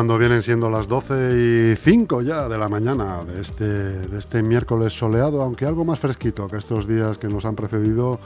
cuando 0.00 0.16
vienen 0.16 0.40
siendo 0.40 0.70
las 0.70 0.88
12 0.88 1.74
y 1.74 1.76
5 1.76 2.22
ya 2.22 2.48
de 2.48 2.56
la 2.56 2.70
mañana 2.70 3.22
de 3.22 3.42
este, 3.42 3.64
de 3.66 4.18
este 4.18 4.42
miércoles 4.42 4.94
soleado, 4.94 5.42
aunque 5.42 5.66
algo 5.66 5.84
más 5.84 5.98
fresquito 5.98 6.48
que 6.48 6.56
estos 6.56 6.88
días 6.88 7.18
que 7.18 7.28
nos 7.28 7.44
han 7.44 7.54
precedido, 7.54 8.18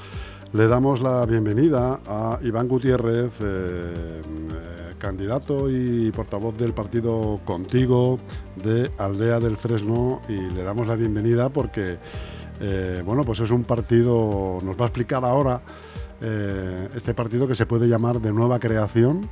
le 0.52 0.68
damos 0.68 1.00
la 1.00 1.27
bienvenida 1.27 1.98
a 2.06 2.38
Iván 2.45 2.68
Gutiérrez, 2.68 3.32
eh, 3.41 3.42
eh, 3.42 4.95
candidato 4.98 5.68
y 5.68 6.12
portavoz 6.12 6.56
del 6.56 6.74
partido 6.74 7.41
Contigo 7.45 8.20
de 8.54 8.93
Aldea 8.96 9.41
del 9.41 9.56
Fresno, 9.56 10.20
y 10.29 10.54
le 10.54 10.62
damos 10.62 10.87
la 10.87 10.95
bienvenida 10.95 11.48
porque, 11.48 11.98
eh, 12.60 13.02
bueno, 13.04 13.24
pues 13.24 13.41
es 13.41 13.51
un 13.51 13.65
partido, 13.65 14.60
nos 14.62 14.77
va 14.77 14.84
a 14.84 14.87
explicar 14.87 15.24
ahora 15.24 15.60
este 16.95 17.12
partido 17.12 17.48
que 17.48 17.56
se 17.56 17.66
puede 17.66 17.88
llamar 17.88 18.20
de 18.20 18.32
nueva 18.32 18.60
creación, 18.60 19.29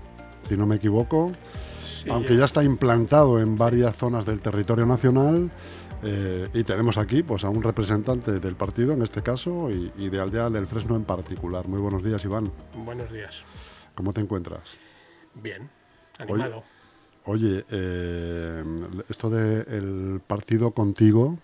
si 0.48 0.56
no 0.56 0.66
me 0.66 0.76
equivoco 0.76 1.30
aunque 2.10 2.36
ya 2.36 2.44
está 2.44 2.62
implantado 2.64 3.40
en 3.40 3.56
varias 3.56 3.96
zonas 3.96 4.26
del 4.26 4.40
territorio 4.40 4.86
nacional. 4.86 5.50
Eh, 6.04 6.48
y 6.52 6.64
tenemos 6.64 6.98
aquí 6.98 7.22
pues, 7.22 7.44
a 7.44 7.48
un 7.48 7.62
representante 7.62 8.40
del 8.40 8.56
partido, 8.56 8.92
en 8.92 9.02
este 9.02 9.22
caso, 9.22 9.70
y, 9.70 10.08
de 10.08 10.20
Aldea 10.20 10.50
del 10.50 10.66
Fresno 10.66 10.96
en 10.96 11.04
particular. 11.04 11.68
Muy 11.68 11.80
buenos 11.80 12.02
días, 12.02 12.24
Iván. 12.24 12.50
Buenos 12.84 13.12
días. 13.12 13.36
¿Cómo 13.94 14.12
te 14.12 14.20
encuentras? 14.20 14.78
Bien, 15.34 15.70
animado. 16.18 16.64
Oye, 17.24 17.64
eh, 17.70 18.64
esto 19.08 19.30
del 19.30 20.20
partido 20.26 20.72
contigo, 20.72 21.38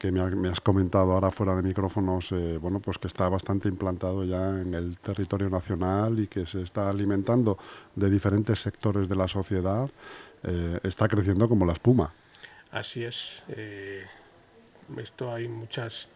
que 0.00 0.10
me, 0.10 0.48
has 0.48 0.62
comentado 0.62 1.12
ahora 1.12 1.30
fuera 1.30 1.54
de 1.54 1.62
micrófonos, 1.62 2.32
eh, 2.32 2.56
bueno, 2.56 2.80
pues 2.80 2.96
que 2.96 3.06
está 3.06 3.28
bastante 3.28 3.68
implantado 3.68 4.24
ya 4.24 4.58
en 4.58 4.72
el 4.72 4.96
territorio 4.98 5.50
nacional 5.50 6.18
y 6.18 6.26
que 6.26 6.46
se 6.46 6.62
está 6.62 6.88
alimentando 6.88 7.58
de 7.94 8.08
diferentes 8.08 8.58
sectores 8.60 9.10
de 9.10 9.16
la 9.16 9.28
sociedad, 9.28 9.90
eh, 10.42 10.80
está 10.84 11.06
creciendo 11.06 11.50
como 11.50 11.66
la 11.66 11.74
espuma. 11.74 12.14
Así 12.70 13.04
es. 13.04 13.42
Eh, 13.48 14.06
esto 14.96 15.34
hay 15.34 15.48
muchas 15.48 16.08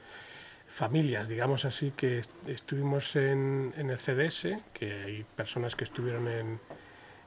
familias, 0.66 1.28
digamos 1.28 1.66
así, 1.66 1.90
que 1.90 2.22
estuvimos 2.46 3.14
en, 3.16 3.74
el 3.76 3.98
CDS, 3.98 4.62
que 4.72 4.94
hay 4.94 5.26
personas 5.36 5.76
que 5.76 5.84
estuvieron 5.84 6.26
en, 6.28 6.58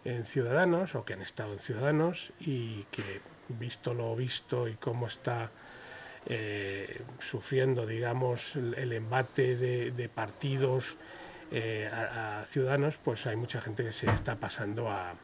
en 0.05 0.25
Ciudadanos 0.25 0.95
o 0.95 1.05
que 1.05 1.13
han 1.13 1.21
estado 1.21 1.53
en 1.53 1.59
Ciudadanos 1.59 2.33
y 2.39 2.81
que 2.85 3.21
visto 3.47 3.93
lo 3.93 4.15
visto 4.15 4.67
y 4.67 4.73
cómo 4.73 5.05
está 5.05 5.51
eh, 6.29 7.01
sufriendo, 7.19 7.85
digamos, 7.85 8.55
el, 8.55 8.91
embate 8.91 9.55
de, 9.55 10.09
partidos 10.09 10.95
eh, 11.51 11.89
a, 11.91 12.43
ciudadanos, 12.49 12.97
pues 12.97 13.25
hay 13.25 13.35
mucha 13.35 13.61
gente 13.61 13.83
que 13.83 13.91
se 13.91 14.09
está 14.09 14.35
pasando 14.35 14.89
a, 14.89 15.15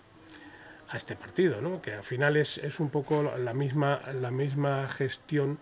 este 0.93 1.15
partido, 1.15 1.59
¿no? 1.59 1.81
que 1.81 1.91
al 1.91 2.03
final 2.03 2.37
es, 2.37 2.79
un 2.79 2.91
poco 2.91 3.23
la 3.23 3.55
misma, 3.55 3.99
la 4.13 4.29
misma 4.29 4.87
gestión, 4.87 5.57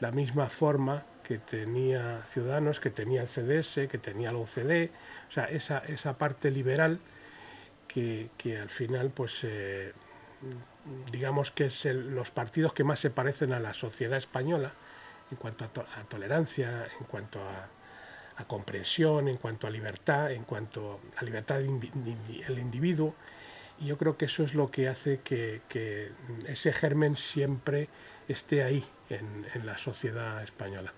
la 0.00 0.10
misma 0.10 0.48
forma 0.48 1.04
que 1.22 1.36
tenía 1.36 2.22
Ciudadanos, 2.22 2.80
que 2.80 2.88
tenía 2.88 3.20
el 3.20 3.28
CDS, 3.28 3.86
que 3.90 3.98
tenía 3.98 4.32
la 4.32 4.38
UCD, 4.38 4.88
o 5.28 5.32
sea, 5.32 5.44
esa, 5.44 5.80
esa 5.80 6.16
parte 6.16 6.50
liberal 6.50 6.98
que, 7.86 8.58
al 8.60 8.70
final 8.70 9.10
pues 9.10 9.40
eh, 9.42 9.92
digamos 11.10 11.50
que 11.50 11.66
es 11.66 11.84
los 11.84 12.30
partidos 12.30 12.72
que 12.72 12.84
más 12.84 13.00
se 13.00 13.10
parecen 13.10 13.52
a 13.52 13.60
la 13.60 13.74
sociedad 13.74 14.18
española 14.18 14.72
en 15.30 15.36
cuanto 15.36 15.64
a, 15.64 16.04
tolerancia, 16.08 16.86
en 17.00 17.06
cuanto 17.06 17.40
a, 17.40 17.68
comprensión, 18.46 19.28
en 19.28 19.36
cuanto 19.36 19.66
a 19.66 19.70
libertad, 19.70 20.32
en 20.32 20.44
cuanto 20.44 21.00
a 21.16 21.24
libertad 21.24 21.56
del 21.56 22.58
individuo. 22.58 23.14
Y 23.80 23.86
yo 23.86 23.96
creo 23.96 24.16
que 24.16 24.26
eso 24.26 24.42
es 24.42 24.54
lo 24.54 24.70
que 24.70 24.88
hace 24.88 25.20
que, 25.22 26.12
ese 26.46 26.72
germen 26.72 27.16
siempre 27.16 27.88
esté 28.28 28.62
ahí 28.62 28.84
en, 29.08 29.46
la 29.64 29.78
sociedad 29.78 30.42
española. 30.42 30.92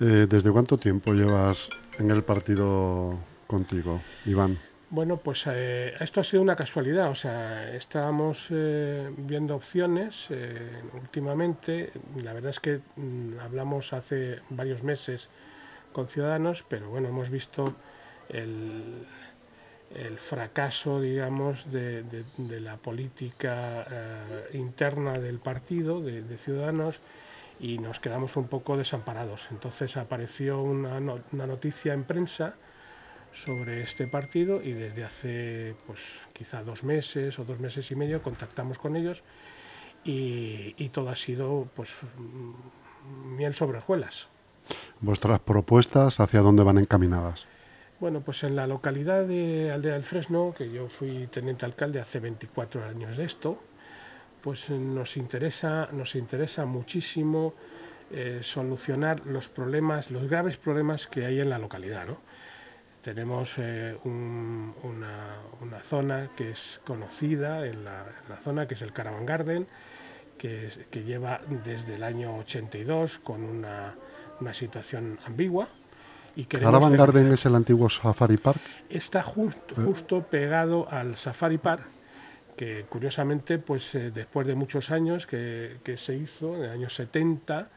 Eh, 0.00 0.26
¿Desde 0.28 0.50
cuánto 0.50 0.78
tiempo 0.78 1.12
llevas 1.12 1.70
en 1.98 2.10
el 2.10 2.22
partido 2.22 3.18
contigo, 3.46 4.00
Iván? 4.26 4.58
Bueno, 4.92 5.16
pues 5.16 5.44
eh, 5.46 5.94
esto 6.00 6.20
ha 6.20 6.24
sido 6.24 6.42
una 6.42 6.54
casualidad, 6.54 7.08
o 7.08 7.14
sea, 7.14 7.74
estábamos 7.74 8.48
eh, 8.50 9.10
viendo 9.16 9.56
opciones 9.56 10.26
eh, 10.28 10.82
últimamente, 10.92 11.90
la 12.16 12.34
verdad 12.34 12.50
es 12.50 12.60
que 12.60 12.80
mm, 12.96 13.38
hablamos 13.40 13.94
hace 13.94 14.40
varios 14.50 14.82
meses 14.82 15.30
con 15.94 16.08
Ciudadanos, 16.08 16.66
pero 16.68 16.90
bueno, 16.90 17.08
hemos 17.08 17.30
visto 17.30 17.74
el, 18.28 19.06
fracaso, 20.18 21.00
digamos, 21.00 21.72
de, 21.72 22.04
la 22.60 22.76
política 22.76 23.86
interna 24.52 25.18
del 25.18 25.38
partido, 25.38 26.02
de, 26.02 26.36
Ciudadanos, 26.36 26.96
y 27.60 27.78
nos 27.78 27.98
quedamos 27.98 28.36
un 28.36 28.46
poco 28.46 28.76
desamparados. 28.76 29.48
Entonces 29.50 29.96
apareció 29.96 30.60
una, 30.60 30.98
una 30.98 31.46
noticia 31.46 31.94
en 31.94 32.04
prensa, 32.04 32.56
sobre 33.34 33.82
este 33.82 34.06
partido 34.06 34.62
y 34.62 34.72
desde 34.72 35.04
hace 35.04 35.74
pues 35.86 36.00
quizá 36.32 36.62
dos 36.62 36.84
meses 36.84 37.38
o 37.38 37.44
dos 37.44 37.58
meses 37.58 37.90
y 37.90 37.96
medio 37.96 38.22
contactamos 38.22 38.78
con 38.78 38.96
ellos 38.96 39.22
y, 40.04 40.88
todo 40.88 41.10
ha 41.10 41.16
sido 41.16 41.68
pues 41.74 41.90
miel 43.36 43.54
sobre 43.54 43.78
hojuelas. 43.78 44.28
¿Vuestras 45.00 45.38
propuestas 45.40 46.20
hacia 46.20 46.40
dónde 46.40 46.64
van 46.64 46.78
encaminadas? 46.78 47.46
Bueno, 48.00 48.20
pues 48.20 48.42
en 48.42 48.56
la 48.56 48.66
localidad 48.66 49.24
de 49.24 49.70
Aldea 49.70 49.94
del 49.94 50.02
Fresno, 50.02 50.54
que 50.56 50.70
yo 50.70 50.88
fui 50.88 51.28
teniente 51.28 51.64
alcalde 51.64 52.00
hace 52.00 52.18
24 52.18 52.84
años 52.84 53.16
de 53.16 53.24
esto, 53.24 53.58
pues 54.40 54.68
nos 54.70 55.16
interesa, 55.16 55.88
nos 55.92 56.16
interesa 56.16 56.66
muchísimo 56.66 57.54
eh, 58.10 58.40
solucionar 58.42 59.24
los 59.24 59.48
problemas, 59.48 60.10
los 60.10 60.28
graves 60.28 60.56
problemas 60.56 61.06
que 61.06 61.24
hay 61.24 61.40
en 61.40 61.48
la 61.48 61.58
localidad, 61.58 62.06
¿no? 62.06 62.18
Tenemos 63.02 63.54
eh, 63.58 63.96
una, 64.04 65.80
zona 65.82 66.30
que 66.36 66.52
es 66.52 66.80
conocida 66.86 67.66
en 67.66 67.84
la, 67.84 68.04
zona, 68.44 68.68
que 68.68 68.74
es 68.74 68.82
el 68.82 68.92
Caravan 68.92 69.26
Garden, 69.26 69.66
que, 70.38 70.70
lleva 71.04 71.40
desde 71.64 71.96
el 71.96 72.04
año 72.04 72.36
82 72.38 73.18
con 73.18 73.42
una, 73.42 73.94
situación 74.52 75.18
ambigua. 75.26 75.66
Y 76.36 76.44
¿Caravan 76.44 76.96
Garden 76.96 77.32
es 77.32 77.44
el 77.44 77.56
antiguo 77.56 77.90
Safari 77.90 78.36
Park? 78.36 78.60
Está 78.88 79.22
justo, 79.24 79.74
eh. 79.76 79.84
justo 79.84 80.22
pegado 80.22 80.88
al 80.88 81.16
Safari 81.16 81.58
Park, 81.58 81.82
que 82.56 82.86
curiosamente, 82.88 83.58
pues 83.58 83.96
eh, 83.96 84.12
después 84.14 84.46
de 84.46 84.54
muchos 84.54 84.92
años 84.92 85.26
que, 85.26 85.78
que 85.82 85.96
se 85.96 86.14
hizo, 86.14 86.54
en 86.54 86.62
el 86.62 86.70
año 86.70 86.88
70, 86.88 87.68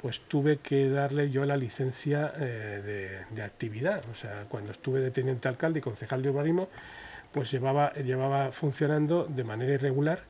pues 0.00 0.20
tuve 0.20 0.58
que 0.58 0.88
darle 0.88 1.30
yo 1.30 1.44
la 1.44 1.56
licencia 1.56 2.32
eh, 2.38 3.26
de, 3.30 3.42
actividad. 3.42 4.02
O 4.10 4.14
sea, 4.14 4.46
cuando 4.48 4.72
estuve 4.72 5.00
de 5.00 5.10
teniente 5.10 5.46
alcalde 5.48 5.80
y 5.80 5.82
concejal 5.82 6.22
de 6.22 6.30
urbanismo, 6.30 6.68
pues 7.32 7.50
llevaba, 7.50 7.92
llevaba 7.92 8.50
funcionando 8.50 9.24
de 9.24 9.44
manera 9.44 9.74
irregular 9.74 10.24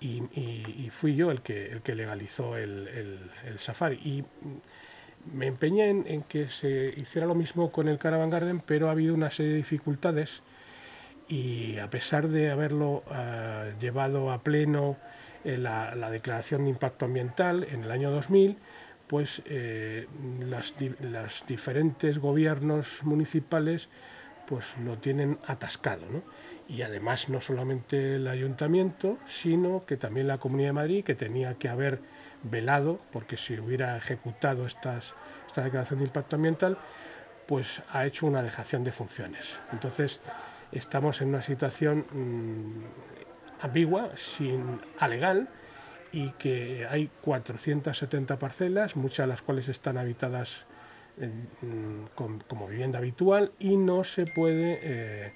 y, 0.00 0.88
fui 0.90 1.14
yo 1.14 1.30
el 1.30 1.42
que, 1.42 1.66
el 1.66 1.82
que 1.82 1.94
legalizó 1.94 2.56
el, 2.56 3.20
safari. 3.58 3.96
Y 3.96 4.24
me 5.30 5.46
empeñé 5.46 5.90
en, 5.90 6.22
que 6.22 6.48
se 6.48 6.90
hiciera 6.96 7.26
lo 7.26 7.34
mismo 7.34 7.70
con 7.70 7.88
el 7.88 7.98
Caravan 7.98 8.30
Garden, 8.30 8.62
pero 8.64 8.88
ha 8.88 8.92
habido 8.92 9.14
una 9.14 9.30
serie 9.30 9.52
de 9.52 9.58
dificultades 9.58 10.40
y 11.28 11.78
a 11.78 11.90
pesar 11.90 12.28
de 12.28 12.50
haberlo 12.50 13.04
ah, 13.10 13.66
llevado 13.78 14.32
a 14.32 14.42
pleno 14.42 14.96
la, 15.44 15.94
la 15.94 16.10
declaración 16.10 16.64
de 16.64 16.70
impacto 16.70 17.04
ambiental 17.04 17.66
en 17.70 17.84
el 17.84 17.90
año 17.90 18.10
2000, 18.10 18.58
pues 19.10 19.42
eh, 19.46 20.06
las, 20.38 20.72
diferentes 21.48 22.20
gobiernos 22.20 23.02
municipales 23.02 23.88
pues 24.46 24.64
lo 24.84 24.98
tienen 24.98 25.40
atascado. 25.48 26.06
Y 26.68 26.82
además 26.82 27.28
no 27.28 27.40
solamente 27.40 28.14
el 28.14 28.28
ayuntamiento, 28.28 29.18
sino 29.28 29.84
que 29.84 29.96
también 29.96 30.28
la 30.28 30.38
Comunidad 30.38 30.68
de 30.68 30.74
Madrid, 30.74 31.04
que 31.04 31.16
tenía 31.16 31.54
que 31.54 31.68
haber 31.68 31.98
velado, 32.44 33.00
porque 33.10 33.36
si 33.36 33.58
hubiera 33.58 33.96
ejecutado 33.96 34.64
estas, 34.64 35.12
esta 35.48 35.64
declaración 35.64 35.98
de 35.98 36.04
impacto 36.04 36.36
ambiental, 36.36 36.78
pues 37.48 37.82
ha 37.92 38.06
hecho 38.06 38.26
una 38.26 38.44
dejación 38.44 38.84
de 38.84 38.92
funciones. 38.92 39.44
Entonces 39.72 40.20
estamos 40.70 41.20
en 41.20 41.30
una 41.30 41.42
situación 41.42 42.06
mm, 42.12 43.64
ambigua, 43.64 44.12
sin 44.14 44.80
alegal, 45.00 45.48
y 46.12 46.30
que 46.30 46.86
hay 46.88 47.10
470 47.22 48.38
parcelas, 48.38 48.96
muchas 48.96 49.24
de 49.24 49.28
las 49.28 49.42
cuales 49.42 49.68
están 49.68 49.98
habitadas 49.98 50.64
mm, 51.18 52.38
como 52.48 52.68
vivienda 52.68 52.98
habitual 52.98 53.52
y 53.58 53.76
no 53.76 54.04
se 54.04 54.24
puede 54.24 54.78
eh, 54.82 55.32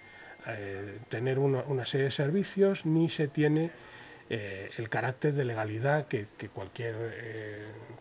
eh, 0.46 0.98
tener 1.08 1.38
una, 1.38 1.86
serie 1.86 2.06
de 2.06 2.10
servicios 2.10 2.86
ni 2.86 3.08
se 3.08 3.28
tiene 3.28 3.70
eh, 4.30 4.70
el 4.78 4.88
carácter 4.88 5.34
de 5.34 5.44
legalidad 5.44 6.06
que, 6.06 6.26
cualquier 6.52 6.94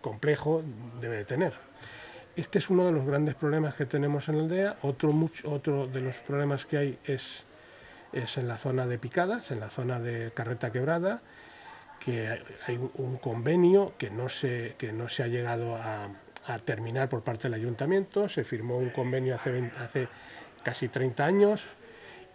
complejo 0.01 0.63
debe 0.99 1.25
tener. 1.25 1.53
Este 2.35 2.57
es 2.57 2.69
uno 2.69 2.85
de 2.85 2.91
los 2.91 3.05
grandes 3.05 3.35
problemas 3.35 3.75
que 3.75 3.85
tenemos 3.85 4.27
en 4.27 4.37
la 4.37 4.43
aldea. 4.43 4.77
Otro, 4.81 5.11
mucho, 5.11 5.51
otro 5.51 5.85
de 5.87 6.01
los 6.01 6.15
problemas 6.17 6.65
que 6.65 6.77
hay 6.77 6.99
es 7.05 7.45
es 8.13 8.37
en 8.37 8.47
la 8.47 8.57
zona 8.57 8.85
de 8.85 8.97
Picadas, 8.97 9.51
en 9.51 9.59
la 9.59 9.69
zona 9.69 9.99
de 9.99 10.31
Carreta 10.33 10.71
Quebrada, 10.71 11.21
que 12.03 12.27
hay 12.67 12.77
un 12.95 13.17
convenio 13.17 13.93
que 13.97 14.09
no 14.09 14.29
se, 14.29 14.75
que 14.77 14.91
no 14.91 15.09
se 15.09 15.23
ha 15.23 15.27
llegado 15.27 15.75
a, 15.75 16.09
terminar 16.65 17.07
por 17.07 17.23
parte 17.23 17.43
del 17.43 17.53
ayuntamiento. 17.53 18.27
Se 18.27 18.43
firmó 18.43 18.77
un 18.77 18.89
convenio 18.89 19.35
hace, 19.35 19.71
hace 19.79 20.09
casi 20.61 20.89
30 20.89 21.25
años 21.25 21.65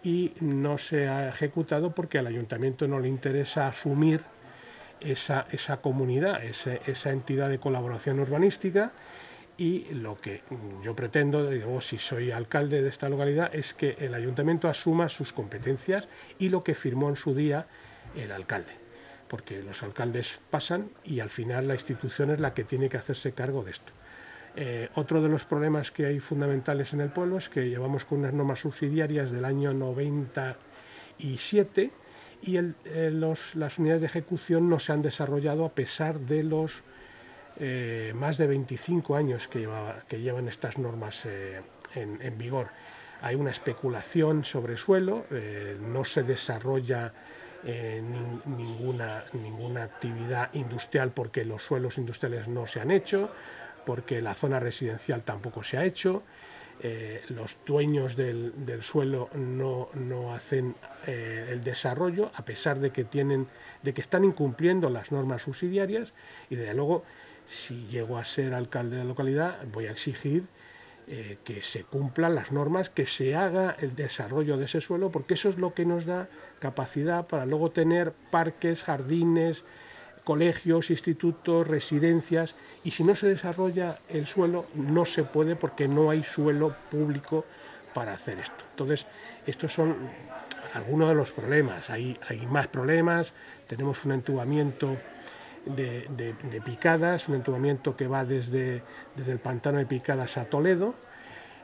y 0.03 0.33
no 0.41 0.79
se 0.79 1.09
ha 1.09 1.29
ejecutado 1.29 1.95
porque 1.95 2.19
al 2.19 2.27
ayuntamiento 2.27 2.89
no 2.89 3.01
le 3.01 3.09
interesa 3.09 3.69
asumir 3.69 4.23
esa, 5.01 5.47
esa 5.53 5.83
comunidad, 5.83 6.43
esa 6.43 7.11
entidad 7.11 7.51
de 7.51 7.59
colaboración 7.59 8.19
urbanística 8.19 8.93
y 9.59 9.87
lo 9.93 10.21
que 10.21 10.43
yo 10.85 10.95
pretendo, 10.95 11.51
digo, 11.51 11.81
si 11.81 11.99
soy 11.99 12.31
alcalde 12.31 12.81
de 12.81 12.89
esta 12.89 13.09
localidad, 13.09 13.53
es 13.53 13.75
que 13.75 13.97
el 13.99 14.15
ayuntamiento 14.15 14.69
asuma 14.69 15.09
sus 15.09 15.33
competencias 15.33 16.07
y 16.39 16.49
lo 16.49 16.63
que 16.63 16.77
firmó 16.77 17.09
en 17.09 17.17
su 17.17 17.35
día 17.35 17.67
el 18.17 18.31
alcalde, 18.31 18.73
porque 19.29 19.63
los 19.63 19.83
alcaldes 19.83 20.41
pasan 20.51 20.91
y 21.05 21.21
al 21.21 21.31
final 21.31 21.69
la 21.69 21.75
institución 21.75 22.31
es 22.31 22.41
la 22.41 22.55
que 22.55 22.65
tiene 22.65 22.89
que 22.89 22.97
hacerse 22.97 23.33
cargo 23.33 23.63
de 23.63 23.73
esto. 23.73 23.93
Eh, 24.57 24.89
otro 24.97 25.23
de 25.23 25.29
los 25.29 25.45
problemas 25.45 25.93
que 25.93 26.07
hay 26.07 26.19
fundamentales 26.19 26.93
en 26.93 27.01
el 27.01 27.11
pueblo 27.11 27.39
es 27.39 27.49
que 27.49 27.69
llevamos 27.69 28.05
con 28.05 28.19
unas 28.19 28.33
normas 28.33 28.59
subsidiarias 28.59 29.31
del 29.31 29.45
año 29.45 29.73
97 29.73 31.93
y 32.43 32.57
eh, 32.57 32.65
las 33.55 33.79
unidades 33.79 34.01
de 34.01 34.09
ejecución 34.09 34.69
no 34.69 34.81
se 34.81 34.93
han 34.93 35.03
desarrollado 35.03 35.65
a 35.65 35.69
pesar 35.69 36.19
de 36.19 36.43
los 36.43 36.83
eh, 37.61 38.13
más 38.17 38.37
de 38.37 38.49
25 38.49 39.15
años 39.15 39.47
que, 39.49 39.69
llevan 40.19 40.49
estas 40.49 40.79
normas 40.79 41.23
en, 41.95 42.39
vigor. 42.39 42.69
Hay 43.21 43.37
una 43.37 43.51
especulación 43.51 44.45
sobre 44.45 44.77
suelo, 44.77 45.25
no 45.81 46.05
se 46.05 46.23
desarrolla 46.23 47.13
ninguna, 47.65 49.25
ninguna 49.33 49.85
actividad 49.85 50.53
industrial 50.55 51.11
porque 51.11 51.45
los 51.45 51.63
suelos 51.63 51.99
industriales 51.99 52.49
no 52.49 52.67
se 52.67 52.81
han 52.81 52.91
hecho, 52.91 53.31
porque 53.85 54.23
la 54.23 54.35
zona 54.35 54.61
residencial 54.61 55.23
tampoco 55.23 55.63
se 55.63 55.79
ha 55.79 55.85
hecho. 55.85 56.23
los 57.29 57.57
dueños 57.67 58.17
del, 58.17 58.53
suelo 58.83 59.29
no, 59.35 59.89
no 59.95 60.35
hacen 60.35 60.77
el 61.07 61.65
desarrollo 61.65 62.31
a 62.35 62.45
pesar 62.45 62.79
de 62.79 62.91
que 62.91 63.05
tienen 63.05 63.49
de 63.83 63.93
que 63.93 64.01
están 64.01 64.25
incumpliendo 64.25 64.89
las 64.91 65.11
normas 65.11 65.43
subsidiarias 65.43 66.13
y 66.51 66.57
desde 66.57 66.75
luego 66.75 67.05
si 67.49 67.87
llego 67.87 68.19
a 68.19 68.25
ser 68.25 68.55
alcalde 68.55 68.97
de 68.97 69.03
la 69.03 69.09
localidad, 69.09 69.59
voy 69.73 69.87
a 69.87 69.91
exigir 69.91 70.45
eh, 71.11 71.39
que 71.43 71.63
se 71.63 71.85
cumplan 71.85 72.35
las 72.35 72.53
normas, 72.53 72.91
que 72.91 73.07
se 73.07 73.35
haga 73.35 73.77
el 73.81 73.97
desarrollo 73.97 74.59
de 74.59 74.67
ese 74.67 74.83
suelo, 74.83 75.11
porque 75.11 75.35
eso 75.35 75.49
es 75.49 75.57
lo 75.57 75.73
que 75.73 75.87
nos 75.87 76.05
da 76.05 76.29
capacidad 76.59 77.27
para 77.27 77.47
luego 77.47 77.71
tener 77.71 78.13
parques, 78.31 78.85
jardines, 78.85 79.65
colegios, 80.25 80.91
institutos, 80.91 81.67
residencias, 81.67 82.55
y 82.85 82.91
si 82.91 83.05
no 83.05 83.17
se 83.17 83.27
desarrolla 83.27 83.99
el 84.11 84.27
suelo, 84.27 84.67
no 84.75 85.07
se 85.07 85.25
puede 85.25 85.57
porque 85.57 85.89
no 85.89 86.11
hay 86.11 86.23
suelo 86.25 86.77
público 86.91 87.47
para 87.95 88.13
hacer 88.13 88.39
esto. 88.39 88.65
Entonces, 88.73 89.07
estos 89.47 89.73
son 89.73 89.97
algunos 90.75 91.09
de 91.09 91.15
los 91.15 91.33
problemas. 91.33 91.89
Hay, 91.89 92.19
hay 92.29 92.47
más 92.47 92.67
problemas, 92.67 93.33
tenemos 93.67 94.05
un 94.05 94.13
entubamiento 94.13 94.99
de, 95.67 96.35
Picadas, 96.65 97.29
un 97.29 97.37
entubamiento 97.37 97.97
que 97.97 98.07
va 98.07 98.25
desde, 98.25 98.83
desde, 99.15 99.33
el 99.33 99.39
pantano 99.39 99.79
de 99.79 99.87
Picadas 99.87 100.37
a 100.39 100.45
Toledo, 100.47 100.95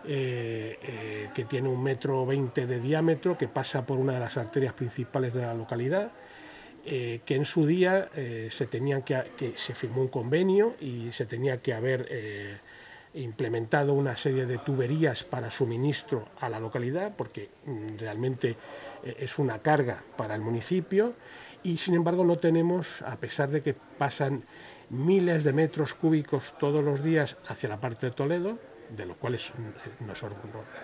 eh, 0.07 0.79
eh, 0.83 1.31
que 1.35 1.45
tiene 1.45 1.69
un 1.69 1.83
metro 1.83 2.27
veinte 2.27 2.67
de 2.67 2.79
diámetro, 2.79 3.39
que 3.39 3.49
pasa 3.49 3.87
por 3.87 3.99
una 3.99 4.15
de 4.15 4.21
las 4.21 4.37
arterias 4.37 4.75
principales 4.75 5.33
de 5.33 5.43
la 5.43 5.55
localidad, 5.55 6.13
eh, 6.85 7.21
que 7.25 7.37
en 7.37 7.47
su 7.47 7.67
día 7.67 8.11
se, 8.51 8.67
tenía 8.67 9.01
que, 9.01 9.33
que, 9.37 9.55
se 9.57 9.75
firmó 9.75 10.03
un 10.03 10.09
convenio 10.09 10.75
y 10.79 11.11
se 11.13 11.25
tenía 11.25 11.63
que 11.63 11.73
haber 11.73 12.61
implementado 13.15 13.95
una 13.95 14.17
serie 14.17 14.45
de 14.45 14.59
tuberías 14.59 15.25
para 15.25 15.51
suministro 15.51 16.29
a 16.41 16.51
la 16.51 16.61
localidad, 16.61 17.15
porque 17.17 17.49
mm, 17.65 17.97
realmente 17.99 18.57
es 19.03 19.39
una 19.39 19.61
carga 19.61 20.03
para 20.17 20.35
el 20.35 20.43
municipio 20.43 21.15
y 21.65 21.79
sin 21.79 21.95
embargo 21.95 22.25
no 22.25 22.37
tenemos, 22.37 23.03
a 23.03 23.17
pesar 23.17 23.49
de 23.49 23.63
que 23.63 23.75
pasan 23.75 24.45
miles 24.91 25.43
de 25.43 25.53
metros 25.53 25.95
cúbicos 25.95 26.57
todos 26.59 26.85
los 26.85 27.03
días 27.03 27.37
hacia 27.49 27.71
la 27.71 27.81
parte 27.81 28.07
de 28.07 28.13
Toledo, 28.13 28.59
de 28.91 29.07
los 29.07 29.17
cuales 29.17 29.51
nos, 30.01 30.23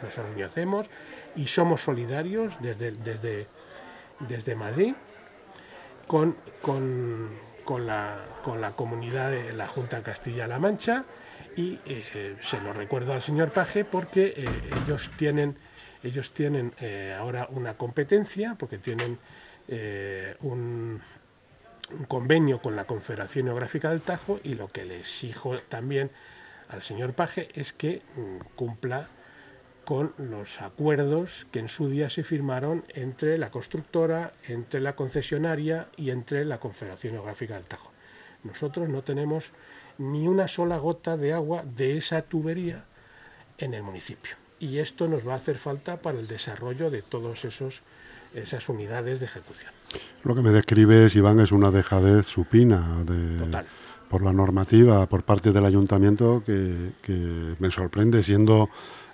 nos 0.03 0.19
orgullecemos 0.19 0.89
y 1.37 1.47
somos 1.47 1.83
solidarios 1.83 2.55
desde, 2.61 2.93
desde, 2.93 3.47
desde 4.21 4.55
Madrid 4.55 4.95
con, 6.07 6.35
con, 6.63 7.87
la, 7.87 8.25
con, 8.43 8.61
la, 8.61 8.73
comunidad 8.73 9.31
de 9.31 9.53
la 9.53 9.69
Junta 9.69 10.03
Castilla-La 10.03 10.59
Mancha. 10.59 11.05
Y 11.57 11.79
eh, 11.85 12.37
se 12.43 12.61
lo 12.61 12.73
recuerdo 12.73 13.13
al 13.13 13.23
señor 13.23 13.51
Paje 13.51 13.85
porque 13.85 14.35
eh, 14.37 14.49
ellos 14.83 15.11
tienen, 15.17 15.57
ellos 16.03 16.33
tienen 16.33 16.73
eh, 16.81 17.15
ahora 17.17 17.47
una 17.51 17.75
competencia, 17.75 18.57
porque 18.59 18.79
tienen 18.79 19.19
eh, 19.73 20.35
un, 20.41 21.01
convenio 22.09 22.61
con 22.61 22.75
la 22.75 22.85
Confederación 22.85 23.47
Geográfica 23.47 23.91
del 23.91 24.01
Tajo 24.01 24.41
y 24.43 24.55
lo 24.55 24.69
que 24.69 24.85
le 24.85 24.99
exijo 24.99 25.57
también 25.59 26.11
al 26.69 26.83
señor 26.83 27.15
Paje 27.15 27.49
es 27.55 27.73
que 27.73 28.03
mm, 28.17 28.55
cumpla 28.57 29.09
con 29.85 30.13
los 30.19 30.61
acuerdos 30.61 31.47
que 31.53 31.61
en 31.61 31.69
su 31.69 31.89
día 31.89 32.11
se 32.11 32.25
firmaron 32.25 32.85
entre 32.89 33.39
la 33.39 33.51
constructora, 33.51 34.33
entre 34.47 34.81
la 34.81 34.95
concesionaria 34.95 35.89
y 35.97 36.11
entre 36.11 36.45
la 36.45 36.59
Confederación 36.59 37.15
Geográfica 37.15 37.55
del 37.55 37.65
Tajo. 37.65 37.93
Nosotros 38.45 38.89
no 38.89 39.03
tenemos 39.03 39.53
ni 39.99 40.27
una 40.27 40.49
sola 40.49 40.79
gota 40.79 41.17
de 41.17 41.33
agua 41.33 41.63
de 41.65 41.97
esa 41.97 42.23
tubería 42.23 42.85
en 43.59 43.75
el 43.75 43.83
municipio. 43.83 44.35
Y 44.59 44.79
esto 44.79 45.09
nos 45.09 45.27
va 45.27 45.35
a 45.35 45.37
hacer 45.37 45.59
falta 45.59 46.01
para 46.01 46.19
el 46.19 46.27
desarrollo 46.27 46.91
de 46.91 47.03
todos 47.03 47.45
esos 47.45 47.83
esas 48.35 48.69
unidades 48.69 49.21
de 49.21 49.27
ejecución. 49.27 49.73
Lo 50.25 50.35
que 50.35 50.43
me 50.43 50.51
describes, 50.51 51.17
Iván, 51.17 51.41
es 51.41 51.53
una 51.53 51.71
dejadez 51.71 52.27
supina 52.27 53.05
por 54.09 54.23
la 54.23 54.33
normativa 54.33 55.07
por 55.07 55.23
parte 55.23 55.53
del 55.53 55.65
ayuntamiento 55.65 56.43
que, 56.45 57.55
me 57.59 57.71
sorprende 57.71 58.23
siendo, 58.23 58.69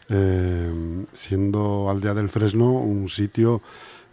eh, 0.08 1.04
siendo 1.12 1.90
Aldea 1.90 2.14
del 2.14 2.28
Fresno 2.28 2.72
un 2.72 3.08
sitio 3.08 3.62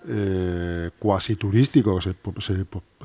eh, 0.05 0.89
cuasi 1.00 1.36
turístico, 1.36 2.01
se, 2.01 2.15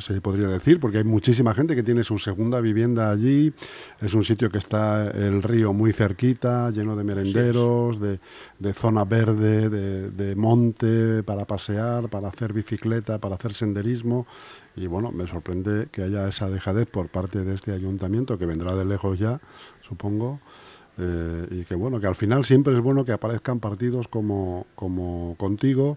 se, 0.01 0.21
podría 0.21 0.49
decir, 0.49 0.81
porque 0.81 0.99
hay 0.99 1.05
muchísima 1.05 1.55
gente 1.55 1.77
que 1.77 1.83
tiene 1.83 2.03
su 2.03 2.19
segunda 2.19 2.61
vivienda 2.61 3.11
allí. 3.11 3.53
Es 4.01 4.15
un 4.15 4.25
sitio 4.25 4.51
que 4.51 4.59
está 4.59 5.11
el 5.11 5.43
río 5.43 5.73
muy 5.73 5.93
cerquita, 5.93 6.71
lleno 6.71 6.97
de 6.97 7.05
merenderos, 7.05 8.01
de, 8.01 8.19
zona 8.73 9.05
verde, 9.05 9.69
de, 10.11 10.37
monte 10.37 11.23
para 11.23 11.45
pasear, 11.45 12.09
para 12.09 12.29
hacer 12.29 12.53
bicicleta, 12.53 13.19
para 13.19 13.37
hacer 13.37 13.53
senderismo. 13.55 14.27
Y 14.75 14.87
bueno, 14.87 15.13
me 15.13 15.27
sorprende 15.27 15.89
que 15.93 16.03
haya 16.03 16.29
esa 16.29 16.51
dejadez 16.51 16.87
por 16.87 17.09
parte 17.09 17.45
de 17.45 17.55
este 17.55 17.73
ayuntamiento, 17.73 18.39
que 18.39 18.47
vendrá 18.47 18.75
de 18.75 18.85
lejos 18.85 19.19
ya, 19.19 19.41
supongo. 19.83 20.41
Eh, 21.01 21.47
y 21.61 21.65
que 21.65 21.77
bueno, 21.77 22.01
que 22.01 22.09
al 22.09 22.17
final 22.17 22.45
siempre 22.45 22.75
es 22.75 22.81
bueno 22.81 23.05
que 23.05 23.13
aparezcan 23.13 23.61
partidos 23.61 24.09
como, 24.09 24.67
como 24.75 25.37
contigo, 25.39 25.97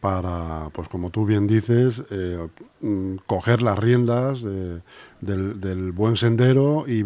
para, 0.00 0.70
pues 0.72 0.88
como 0.88 1.10
tú 1.10 1.24
bien 1.24 1.46
dices, 1.46 2.02
eh, 2.10 2.48
mm, 2.80 3.16
coger 3.26 3.62
las 3.62 3.78
riendas 3.78 4.42
del, 5.20 5.92
buen 5.92 6.16
sendero 6.16 6.84
y, 6.86 7.02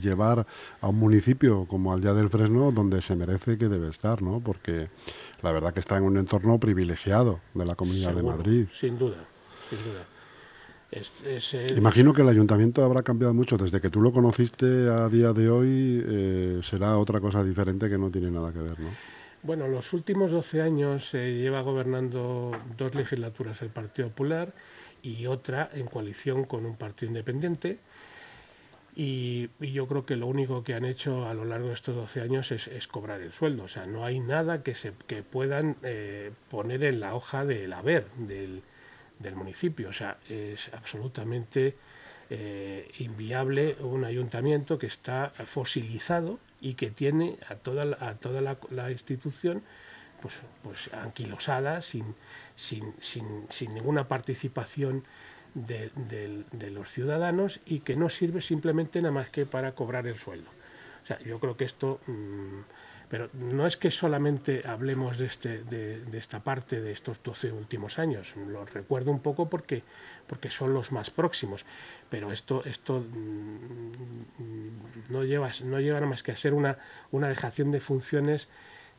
llevar 0.00 0.46
a 0.80 0.88
un 0.88 0.96
municipio 0.96 1.66
como 1.66 1.92
Aldea 1.92 2.14
del 2.14 2.30
Fresno 2.30 2.72
donde 2.72 3.02
se 3.02 3.16
merece 3.16 3.58
que 3.58 3.68
debe 3.68 3.88
estar, 3.88 4.22
¿no? 4.22 4.40
Porque 4.40 4.88
la 5.42 5.52
verdad 5.52 5.72
que 5.72 5.80
está 5.80 5.96
en 5.96 6.04
un 6.04 6.16
entorno 6.16 6.58
privilegiado 6.58 7.40
de 7.54 7.66
la 7.66 7.74
Comunidad 7.74 8.14
de 8.14 8.22
Madrid. 8.22 8.66
Sin 8.78 8.98
duda, 8.98 9.18
sin 9.68 9.78
duda. 9.78 10.06
Imagino 11.76 12.14
que 12.14 12.22
el 12.22 12.28
ayuntamiento 12.28 12.82
habrá 12.82 13.02
cambiado 13.02 13.34
mucho 13.34 13.58
desde 13.58 13.80
que 13.80 13.90
tú 13.90 14.00
lo 14.00 14.10
conociste 14.10 14.88
a 14.88 15.08
día 15.08 15.34
de 15.34 15.50
hoy, 15.50 16.02
eh, 16.06 16.60
será 16.62 16.96
otra 16.96 17.20
cosa 17.20 17.44
diferente 17.44 17.90
que 17.90 17.98
no 17.98 18.10
tiene 18.10 18.30
nada 18.30 18.52
que 18.52 18.60
ver, 18.60 18.80
¿no? 18.80 18.88
Bueno, 19.42 19.68
los 19.68 19.92
últimos 19.92 20.32
12 20.32 20.62
años 20.62 21.10
se 21.10 21.34
lleva 21.34 21.60
gobernando 21.60 22.50
dos 22.76 22.94
legislaturas 22.96 23.62
el 23.62 23.68
Partido 23.68 24.08
Popular 24.08 24.52
y 25.00 25.26
otra 25.26 25.70
en 25.72 25.86
coalición 25.86 26.44
con 26.44 26.66
un 26.66 26.76
partido 26.76 27.10
independiente. 27.10 27.78
Y, 28.96 29.48
yo 29.60 29.86
creo 29.86 30.04
que 30.04 30.16
lo 30.16 30.26
único 30.26 30.64
que 30.64 30.74
han 30.74 30.84
hecho 30.84 31.28
a 31.28 31.34
lo 31.34 31.44
largo 31.44 31.68
de 31.68 31.74
estos 31.74 31.94
12 31.94 32.20
años 32.20 32.50
es, 32.50 32.88
cobrar 32.88 33.20
el 33.20 33.32
sueldo. 33.32 33.64
O 33.64 33.68
sea, 33.68 33.86
no 33.86 34.04
hay 34.04 34.18
nada 34.18 34.64
que, 34.64 34.74
se, 34.74 34.92
que 35.06 35.22
puedan 35.22 35.76
eh, 35.84 36.32
poner 36.50 36.82
en 36.82 36.98
la 36.98 37.14
hoja 37.14 37.44
del 37.44 37.72
haber 37.72 38.06
del, 38.16 38.62
municipio. 39.36 39.90
O 39.90 39.92
sea, 39.92 40.18
es 40.28 40.68
absolutamente 40.74 41.76
eh, 42.28 42.90
inviable 42.98 43.76
un 43.80 44.04
ayuntamiento 44.04 44.78
que 44.80 44.88
está 44.88 45.32
fosilizado 45.46 46.40
y 46.60 46.74
que 46.74 46.90
tiene 46.90 47.38
a 47.48 47.54
toda, 47.54 47.96
a 48.06 48.14
toda 48.14 48.40
la, 48.40 48.90
institución 48.90 49.62
pues, 50.20 50.40
pues 50.62 50.92
anquilosada, 50.92 51.82
sin, 51.82 52.14
sin, 52.56 52.94
sin, 53.00 53.46
sin 53.48 53.74
ninguna 53.74 54.08
participación 54.08 55.04
de, 55.54 56.70
los 56.70 56.90
ciudadanos 56.90 57.60
y 57.64 57.80
que 57.80 57.96
no 57.96 58.08
sirve 58.10 58.40
simplemente 58.40 59.00
nada 59.00 59.12
más 59.12 59.30
que 59.30 59.46
para 59.46 59.72
cobrar 59.72 60.06
el 60.06 60.18
sueldo. 60.18 60.50
O 61.04 61.06
sea, 61.06 61.18
yo 61.20 61.38
creo 61.40 61.56
que 61.56 61.64
esto... 61.64 62.00
Mm, 62.06 62.60
pero 63.08 63.30
no 63.32 63.66
es 63.66 63.76
que 63.76 63.90
solamente 63.90 64.62
hablemos 64.66 65.18
de, 65.18 65.26
este, 65.26 65.62
de, 65.64 66.18
esta 66.18 66.40
parte 66.40 66.80
de 66.80 66.92
estos 66.92 67.22
12 67.22 67.52
últimos 67.52 67.98
años, 67.98 68.34
lo 68.36 68.64
recuerdo 68.64 69.10
un 69.10 69.20
poco 69.20 69.48
porque, 69.48 69.82
porque 70.26 70.50
son 70.50 70.74
los 70.74 70.92
más 70.92 71.10
próximos, 71.10 71.64
pero 72.10 72.32
esto, 72.32 72.64
esto 72.64 73.00
mm, 73.00 75.10
no, 75.10 75.24
lleva, 75.24 75.50
no 75.64 75.80
lleva 75.80 76.00
más 76.02 76.22
que 76.22 76.32
a 76.32 76.36
ser 76.36 76.54
una, 76.54 76.78
una 77.10 77.28
dejación 77.28 77.70
de 77.70 77.80
funciones 77.80 78.48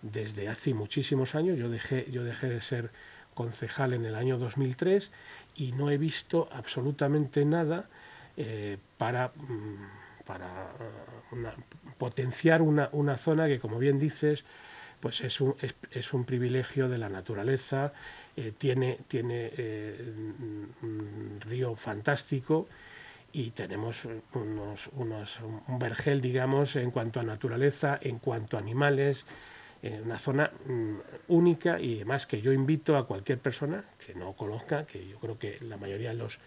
desde 0.02 0.48
hace 0.48 0.74
muchísimos 0.74 1.36
años. 1.36 1.58
Yo 1.58 1.70
dejé, 1.70 2.08
yo 2.10 2.24
dejé 2.24 2.50
de 2.50 2.62
ser 2.62 2.92
concejal 3.34 3.94
en 3.94 4.06
el 4.06 4.16
año 4.16 4.38
2003 4.38 5.12
y 5.56 5.72
no 5.74 5.92
he 5.92 5.98
visto 5.98 6.50
absolutamente 6.52 7.46
nada 7.46 7.90
eh, 8.38 8.78
para... 8.98 9.32
Mm, 9.36 10.09
para 10.30 10.46
eh, 10.80 11.62
potenciar 11.98 12.62
una, 12.62 12.90
una, 12.92 13.18
zona 13.18 13.48
que, 13.48 13.60
como 13.60 13.80
bien 13.80 13.98
dices, 13.98 14.46
pues 15.00 15.22
es 15.22 15.42
un, 15.42 15.56
es, 15.90 16.14
un 16.14 16.24
privilegio 16.24 16.88
de 16.88 17.00
la 17.00 17.10
naturaleza, 17.10 17.94
eh, 18.38 18.54
tiene, 18.56 19.00
tiene 19.08 19.52
eh, 19.58 20.14
un 20.84 21.40
río 21.42 21.76
fantástico 21.76 22.68
y 23.34 23.50
tenemos 23.52 24.06
unos, 24.36 24.92
unos, 24.94 25.40
un 25.68 25.80
vergel, 25.80 26.22
digamos, 26.22 26.76
en 26.76 26.92
cuanto 26.92 27.20
a 27.20 27.24
naturaleza, 27.24 27.98
en 28.00 28.20
cuanto 28.20 28.56
a 28.56 28.60
animales, 28.60 29.26
una 30.04 30.20
zona 30.20 30.52
mm, 30.68 30.96
única 31.30 31.80
y 31.80 31.96
además 31.96 32.28
que 32.28 32.42
yo 32.42 32.52
invito 32.52 32.98
a 32.98 33.08
cualquier 33.08 33.40
persona 33.40 33.84
que 34.06 34.14
no 34.14 34.34
conozca, 34.34 34.86
que 34.86 35.08
yo 35.08 35.18
creo 35.20 35.40
que 35.40 35.58
la 35.62 35.78
mayoría 35.78 36.10
de 36.10 36.16
los 36.16 36.38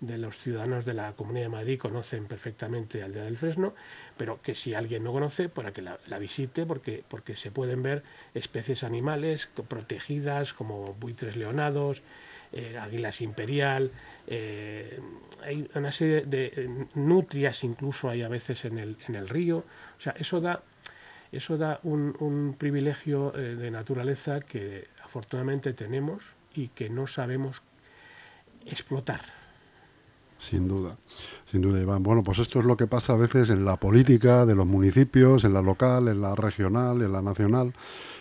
de 0.00 0.18
los 0.18 0.36
ciudadanos 0.38 0.84
de 0.84 0.94
la 0.94 1.12
Comunidad 1.12 1.46
de 1.46 1.50
Madrid 1.50 1.78
conocen 1.78 2.26
perfectamente 2.26 3.02
Aldea 3.02 3.24
del 3.24 3.38
Fresno, 3.38 3.74
pero 4.16 4.40
que 4.42 4.54
si 4.54 4.74
alguien 4.74 5.04
no 5.04 5.12
conoce, 5.12 5.48
para 5.48 5.72
que 5.72 5.82
la, 5.82 6.18
visite, 6.18 6.66
porque, 6.66 7.02
porque 7.08 7.36
se 7.36 7.50
pueden 7.50 7.82
ver 7.82 8.02
especies 8.34 8.84
animales 8.84 9.48
protegidas 9.68 10.52
como 10.52 10.94
buitres 10.94 11.36
leonados, 11.36 12.02
eh, 12.52 12.78
águilas 12.78 13.20
imperial, 13.22 13.90
eh, 14.26 15.00
hay 15.42 15.68
una 15.74 15.92
serie 15.92 16.22
de 16.22 16.86
nutrias 16.94 17.64
incluso 17.64 18.08
hay 18.08 18.22
a 18.22 18.28
veces 18.28 18.64
en 18.64 18.78
el, 18.78 18.96
en 19.08 19.14
el 19.14 19.28
río, 19.28 19.64
o 19.98 20.00
sea, 20.00 20.14
eso 20.18 20.40
da, 20.40 20.62
eso 21.32 21.56
da 21.58 21.80
un, 21.82 22.54
privilegio 22.58 23.36
eh, 23.36 23.56
de 23.56 23.70
naturaleza 23.70 24.40
que 24.40 24.88
afortunadamente 25.02 25.72
tenemos 25.72 26.22
y 26.54 26.68
que 26.68 26.88
no 26.88 27.06
sabemos 27.06 27.62
explotar. 28.64 29.45
Sin 30.38 30.68
duda, 30.68 30.96
sin 31.50 31.62
duda, 31.62 31.80
Iván. 31.80 32.02
Bueno, 32.02 32.22
pues 32.22 32.38
esto 32.38 32.58
es 32.58 32.66
lo 32.66 32.76
que 32.76 32.86
pasa 32.86 33.14
a 33.14 33.16
veces 33.16 33.48
en 33.50 33.64
la 33.64 33.76
política 33.76 34.44
de 34.44 34.54
los 34.54 34.66
municipios, 34.66 35.44
en 35.44 35.54
la 35.54 35.62
local, 35.62 36.08
en 36.08 36.20
la 36.20 36.34
regional, 36.34 37.00
en 37.02 37.12
la 37.12 37.22
nacional, 37.22 37.72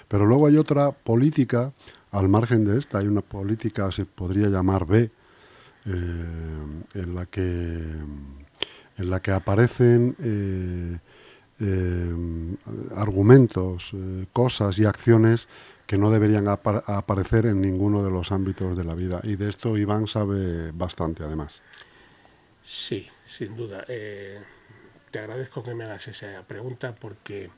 pero 0.08 0.26
luego 0.26 0.48
hay 0.48 0.58
otra 0.58 0.92
política 0.92 1.74
al 2.12 2.30
margen 2.30 2.64
de 2.64 2.80
esta, 2.80 3.00
hay 3.00 3.08
una 3.08 3.22
política, 3.22 3.92
se 3.92 4.06
podría 4.06 4.48
llamar 4.48 4.86
B, 4.86 5.12
eh, 5.88 5.92
en, 6.96 7.14
la 7.14 7.28
que, 7.28 7.44
en 7.44 9.10
la 9.10 9.20
que 9.20 9.32
aparecen 9.32 10.16
eh, 10.20 10.98
eh, 11.60 12.58
argumentos, 12.96 13.92
cosas 14.34 14.80
y 14.80 14.86
acciones 14.86 15.48
que 15.86 16.00
no 16.00 16.10
deberían 16.10 16.48
aparecer 16.48 17.46
en 17.46 17.62
ninguno 17.62 18.04
de 18.04 18.10
los 18.10 18.32
ámbitos 18.32 18.76
de 18.76 18.84
la 18.84 18.96
vida. 18.96 19.20
Y 19.24 19.36
de 19.36 19.48
esto 19.48 19.78
Iván 19.78 20.08
sabe 20.08 20.72
bastante, 20.72 21.24
además. 21.24 21.62
Sí, 22.78 23.08
sin 23.26 23.56
duda. 23.56 23.86
Eh, 23.88 24.38
te 25.10 25.20
agradezco 25.20 25.64
que 25.64 25.74
me 25.74 25.86
hagas 25.86 26.10
esa 26.10 26.44
pregunta 26.46 26.94
porque 26.94 27.50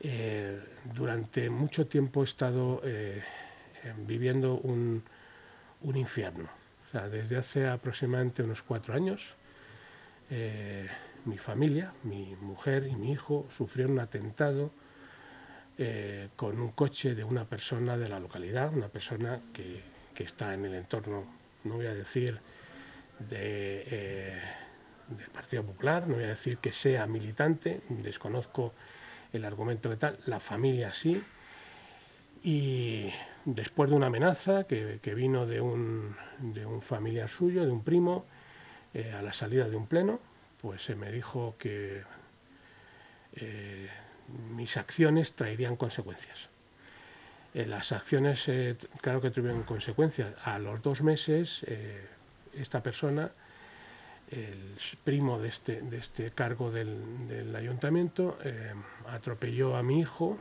eh, 0.00 0.60
durante 0.92 1.48
mucho 1.48 1.86
tiempo 1.86 2.22
he 2.22 2.24
estado 2.24 2.80
eh, 2.84 3.22
viviendo 3.98 4.54
un, 4.56 5.04
infierno. 5.94 6.48
desde 6.92 7.36
hace 7.36 7.68
aproximadamente 7.68 8.42
unos 8.42 8.62
cuatro 8.62 8.94
años, 8.94 9.22
mi 11.24 11.38
familia, 11.38 11.92
mi 12.02 12.34
mujer 12.40 12.88
y 12.88 12.96
mi 12.96 13.12
hijo 13.12 13.46
sufrieron 13.50 13.92
un 13.92 14.00
atentado 14.00 14.72
con 16.36 16.60
un 16.60 16.72
coche 16.72 17.14
de 17.14 17.22
una 17.22 17.44
persona 17.44 17.96
de 17.96 18.08
la 18.08 18.18
localidad, 18.18 18.74
una 18.74 18.88
persona 18.88 19.40
que, 19.52 19.82
que 20.14 20.24
está 20.24 20.54
en 20.54 20.64
el 20.64 20.74
entorno, 20.74 21.24
no 21.64 21.74
voy 21.74 21.86
a 21.86 21.94
decir 21.94 22.40
eh, 23.30 24.40
del 25.08 25.30
Partido 25.30 25.62
Popular, 25.64 26.06
no 26.06 26.14
voy 26.14 26.24
a 26.24 26.28
decir 26.28 26.58
que 26.58 26.72
sea 26.72 27.06
militante, 27.06 27.82
desconozco 27.88 28.72
el 29.32 29.44
argumento 29.44 29.90
de 29.90 29.96
tal, 29.96 30.18
la 30.26 30.40
familia 30.40 30.92
sí, 30.92 31.22
y 32.42 33.10
después 33.44 33.90
de 33.90 33.96
una 33.96 34.06
amenaza 34.06 34.64
que, 34.64 35.14
vino 35.14 35.46
de 35.46 35.60
un, 35.60 36.16
de 36.40 36.66
un, 36.66 36.82
familiar 36.82 37.28
suyo, 37.28 37.64
de 37.64 37.70
un 37.70 37.82
primo, 37.82 38.26
eh, 38.92 39.12
a 39.12 39.22
la 39.22 39.32
salida 39.32 39.68
de 39.68 39.76
un 39.76 39.86
pleno, 39.86 40.20
pues 40.60 40.82
se 40.82 40.94
me 40.94 41.10
dijo 41.10 41.56
que 41.58 42.02
eh, 43.34 43.88
mis 44.50 44.76
acciones 44.76 45.32
traerían 45.32 45.76
consecuencias. 45.76 46.48
las 47.54 47.92
acciones, 47.92 48.50
claro 49.00 49.20
que 49.20 49.30
tuvieron 49.30 49.62
consecuencias. 49.62 50.34
A 50.44 50.58
los 50.58 50.82
dos 50.82 51.02
meses 51.02 51.64
esta 52.58 52.82
persona, 52.82 53.30
el 54.30 54.76
primo 55.04 55.38
de 55.38 55.48
este, 55.48 55.80
de 55.82 55.98
este 55.98 56.30
cargo 56.30 56.70
del, 56.70 57.54
ayuntamiento, 57.54 58.38
eh, 58.44 58.72
atropelló 59.08 59.76
a 59.76 59.82
mi 59.82 60.00
hijo 60.00 60.38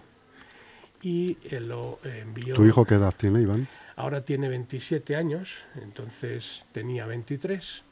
y 1.01 1.37
lo 1.59 1.99
envió... 2.03 2.55
¿Tu 2.55 2.65
hijo 2.65 2.85
qué 2.85 2.95
edad 2.95 3.13
tiene, 3.15 3.41
Iván? 3.41 3.67
Ahora 3.95 4.25
tiene 4.25 4.49
27 4.49 5.15
años, 5.15 5.49
entonces 5.75 6.65
tenía 6.71 7.05
23 7.05 7.83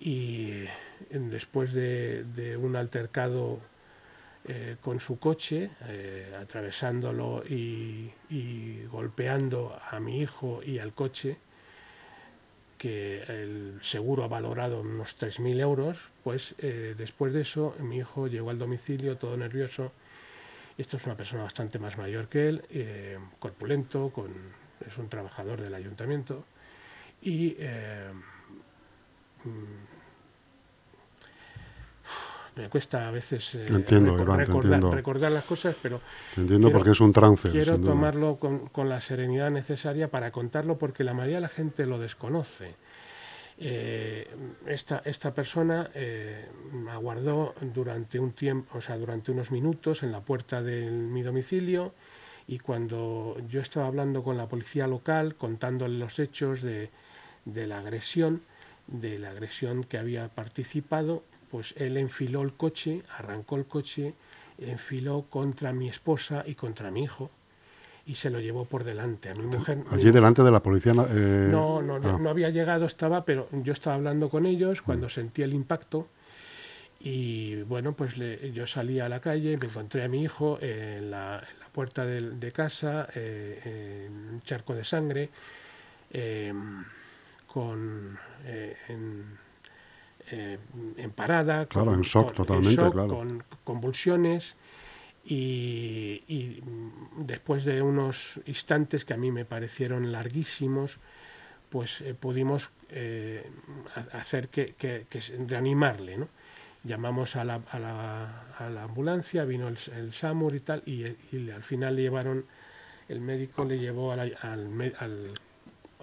y 0.00 0.64
después 1.10 1.72
de, 1.72 2.58
un 2.60 2.76
altercado 2.76 3.60
eh, 4.44 4.76
con 4.80 5.00
su 5.00 5.18
coche, 5.18 5.70
eh, 5.88 6.34
atravesándolo 6.38 7.44
y, 7.48 8.12
golpeando 8.90 9.78
a 9.90 9.98
mi 9.98 10.20
hijo 10.20 10.60
y 10.62 10.78
al 10.78 10.92
coche, 10.92 11.38
que 12.78 13.22
el 13.22 13.78
seguro 13.82 14.24
ha 14.24 14.28
valorado 14.28 14.80
unos 14.80 15.18
3.000 15.18 15.60
euros, 15.60 16.10
pues 16.22 16.54
eh, 16.58 16.94
después 16.96 17.32
de 17.32 17.42
eso 17.42 17.74
mi 17.80 17.98
hijo 17.98 18.26
llegó 18.26 18.50
al 18.50 18.58
domicilio 18.58 19.16
todo 19.16 19.36
nervioso. 19.36 19.92
Esto 20.78 20.96
es 20.98 21.06
una 21.06 21.16
persona 21.16 21.42
bastante 21.42 21.78
más 21.78 21.96
mayor 21.96 22.28
que 22.28 22.48
él, 22.48 22.64
eh, 22.70 23.18
corpulento, 23.38 24.10
con, 24.10 24.30
es 24.86 24.96
un 24.98 25.08
trabajador 25.08 25.60
del 25.60 25.74
ayuntamiento 25.74 26.44
y 27.22 27.56
eh, 27.58 28.10
me 32.56 32.70
cuesta 32.70 33.06
a 33.06 33.10
veces 33.10 33.54
eh, 33.54 33.64
recordar, 33.64 35.30
las 35.30 35.44
cosas, 35.44 35.76
pero... 35.80 36.00
entiendo 36.36 36.72
porque 36.72 36.90
es 36.90 37.00
un 37.00 37.12
trance. 37.12 37.50
Quiero 37.50 37.78
tomarlo 37.78 38.38
con, 38.38 38.88
la 38.88 39.00
serenidad 39.00 39.50
necesaria 39.50 40.08
para 40.08 40.30
contarlo 40.30 40.78
porque 40.78 41.04
la 41.04 41.12
mayoría 41.12 41.36
de 41.36 41.42
la 41.42 41.48
gente 41.48 41.84
lo 41.84 41.98
desconoce. 41.98 42.74
Eh, 43.58 44.28
esta, 44.66 45.02
esta 45.04 45.32
persona 45.32 45.90
eh, 45.94 46.46
aguardó 46.90 47.54
durante 47.74 48.18
un 48.18 48.32
tiempo, 48.32 48.78
o 48.78 48.80
sea, 48.80 48.96
durante 48.96 49.32
unos 49.32 49.50
minutos 49.50 50.02
en 50.02 50.12
la 50.12 50.20
puerta 50.20 50.62
de 50.62 50.90
mi 50.90 51.22
domicilio 51.22 51.94
y 52.48 52.58
cuando 52.58 53.36
yo 53.48 53.60
estaba 53.60 53.86
hablando 53.86 54.22
con 54.22 54.36
la 54.36 54.46
policía 54.46 54.86
local, 54.86 55.36
contándole 55.36 55.98
los 55.98 56.18
hechos 56.18 56.62
de, 56.62 56.90
de 57.44 57.66
la 57.66 57.78
agresión, 57.78 58.42
de 58.86 59.18
la 59.18 59.30
agresión 59.30 59.84
que 59.84 59.98
había 59.98 60.28
participado, 60.28 61.22
pues 61.56 61.72
él 61.78 61.96
enfiló 61.96 62.42
el 62.42 62.52
coche, 62.52 63.02
arrancó 63.16 63.56
el 63.56 63.64
coche, 63.64 64.12
enfiló 64.58 65.24
contra 65.30 65.72
mi 65.72 65.88
esposa 65.88 66.44
y 66.46 66.54
contra 66.54 66.90
mi 66.90 67.04
hijo 67.04 67.30
y 68.04 68.16
se 68.16 68.28
lo 68.28 68.40
llevó 68.40 68.66
por 68.66 68.84
delante. 68.84 69.30
A 69.30 69.34
mi 69.34 69.46
mujer. 69.46 69.82
Allí 69.90 70.10
delante 70.10 70.42
de 70.42 70.50
la 70.50 70.62
policía. 70.62 70.92
Eh, 70.92 71.48
no, 71.50 71.80
no, 71.80 71.98
no, 71.98 72.10
ah. 72.10 72.18
no, 72.20 72.28
había 72.28 72.50
llegado, 72.50 72.84
estaba, 72.84 73.22
pero 73.22 73.48
yo 73.52 73.72
estaba 73.72 73.96
hablando 73.96 74.28
con 74.28 74.44
ellos 74.44 74.82
cuando 74.82 75.06
mm. 75.06 75.10
sentí 75.10 75.40
el 75.40 75.54
impacto. 75.54 76.08
Y 77.00 77.62
bueno, 77.62 77.94
pues 77.94 78.16
yo 78.52 78.66
salí 78.66 79.00
a 79.00 79.08
la 79.08 79.20
calle, 79.20 79.56
me 79.56 79.68
encontré 79.68 80.04
a 80.04 80.08
mi 80.08 80.22
hijo 80.22 80.58
en 80.60 81.10
la, 81.10 81.42
puerta 81.72 82.04
de, 82.04 82.52
casa, 82.52 83.08
eh, 83.14 84.04
en 84.04 84.12
un 84.34 84.42
charco 84.42 84.74
de 84.74 84.84
sangre, 84.84 85.30
em, 86.12 86.84
con. 87.46 88.18
Eh, 88.44 88.76
eh, 90.30 90.58
en 90.96 91.10
parada, 91.10 91.66
claro, 91.66 91.90
con, 91.90 91.94
en 91.96 92.02
shock 92.02 92.34
totalmente, 92.34 92.82
con 92.90 93.44
convulsiones 93.64 94.56
y, 95.28 96.62
mm, 96.64 97.26
después 97.26 97.64
de 97.64 97.82
unos 97.82 98.40
instantes 98.46 99.04
que 99.04 99.14
a 99.14 99.16
mí 99.16 99.30
me 99.30 99.44
parecieron 99.44 100.12
larguísimos, 100.12 100.98
pues 101.70 102.00
eh, 102.00 102.14
pudimos 102.14 102.70
eh, 102.90 103.50
hacer 104.12 104.48
que, 104.48 104.74
que, 104.78 105.06
reanimarle. 105.48 106.18
¿no? 106.18 106.28
Llamamos 106.84 107.34
a 107.34 107.44
la, 107.44 107.60
a, 107.70 107.78
la, 107.78 108.42
a 108.58 108.70
la, 108.70 108.84
ambulancia, 108.84 109.44
vino 109.44 109.68
el, 109.68 110.12
SAMUR 110.12 110.54
y 110.54 110.60
tal, 110.60 110.82
y, 110.86 111.04
al 111.50 111.62
final 111.62 111.96
le 111.96 112.02
llevaron, 112.02 112.44
el 113.08 113.20
médico 113.20 113.64
le 113.64 113.78
llevó 113.78 114.12
al, 114.12 114.36
al, 114.40 115.34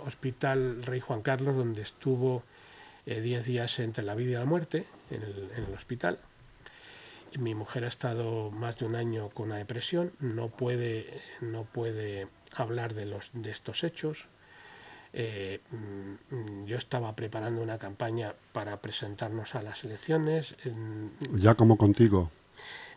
hospital 0.06 0.84
Rey 0.84 1.00
Juan 1.00 1.22
Carlos, 1.22 1.56
donde 1.56 1.82
estuvo 1.82 2.44
10 3.06 3.18
eh, 3.18 3.44
días 3.44 3.80
entre 3.80 4.04
la 4.04 4.16
vida 4.16 4.32
y 4.32 4.34
la 4.36 4.46
muerte, 4.46 4.86
en 5.12 5.24
el, 5.24 5.50
en 5.56 5.64
el 5.66 5.74
hospital 5.74 6.20
mi 7.40 7.56
mujer 7.56 7.86
ha 7.86 7.88
estado 7.88 8.52
más 8.52 8.78
de 8.78 8.86
un 8.86 8.96
año 8.96 9.30
con 9.30 9.48
una 9.48 9.58
depresión, 9.58 10.12
no 10.20 10.50
puede, 10.50 11.22
no 11.42 11.64
puede 11.64 12.28
hablar 12.56 12.94
de, 12.94 13.06
los, 13.06 13.30
de 13.34 13.52
estos 13.52 13.84
hechos. 13.84 14.28
Eh, 15.14 15.60
mm, 15.72 16.66
yo 16.66 16.78
estaba 16.78 17.16
preparando 17.16 17.62
una 17.62 17.78
campaña 17.78 18.34
para 18.52 18.78
presentarnos 18.78 19.56
a 19.56 19.62
las 19.62 19.84
elecciones. 19.84 20.56
¿Ya 21.34 21.56
como 21.56 21.78
contigo? 21.78 22.32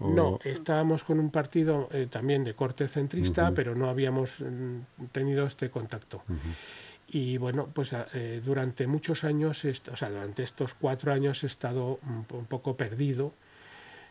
No, 0.01 0.39
estábamos 0.45 1.05
con 1.05 1.19
un 1.19 1.31
partido 1.31 1.89
eh, 1.91 2.07
también 2.11 2.45
de 2.45 2.55
corte 2.55 2.87
centrista, 2.87 3.53
pero 3.55 3.75
no 3.75 3.89
habíamos 3.89 4.41
mm, 4.41 5.07
tenido 5.13 5.47
este 5.47 5.71
contacto. 5.71 6.23
Y 7.09 7.39
bueno, 7.39 7.69
pues 7.73 7.91
eh, 8.15 8.43
durante 8.45 8.87
muchos 8.87 9.25
años, 9.25 9.65
o 9.65 9.97
sea, 9.97 10.11
durante 10.11 10.43
estos 10.43 10.75
cuatro 10.75 11.13
años 11.13 11.45
he 11.45 11.47
estado 11.47 12.01
un 12.31 12.47
poco 12.47 12.77
perdido 12.77 13.33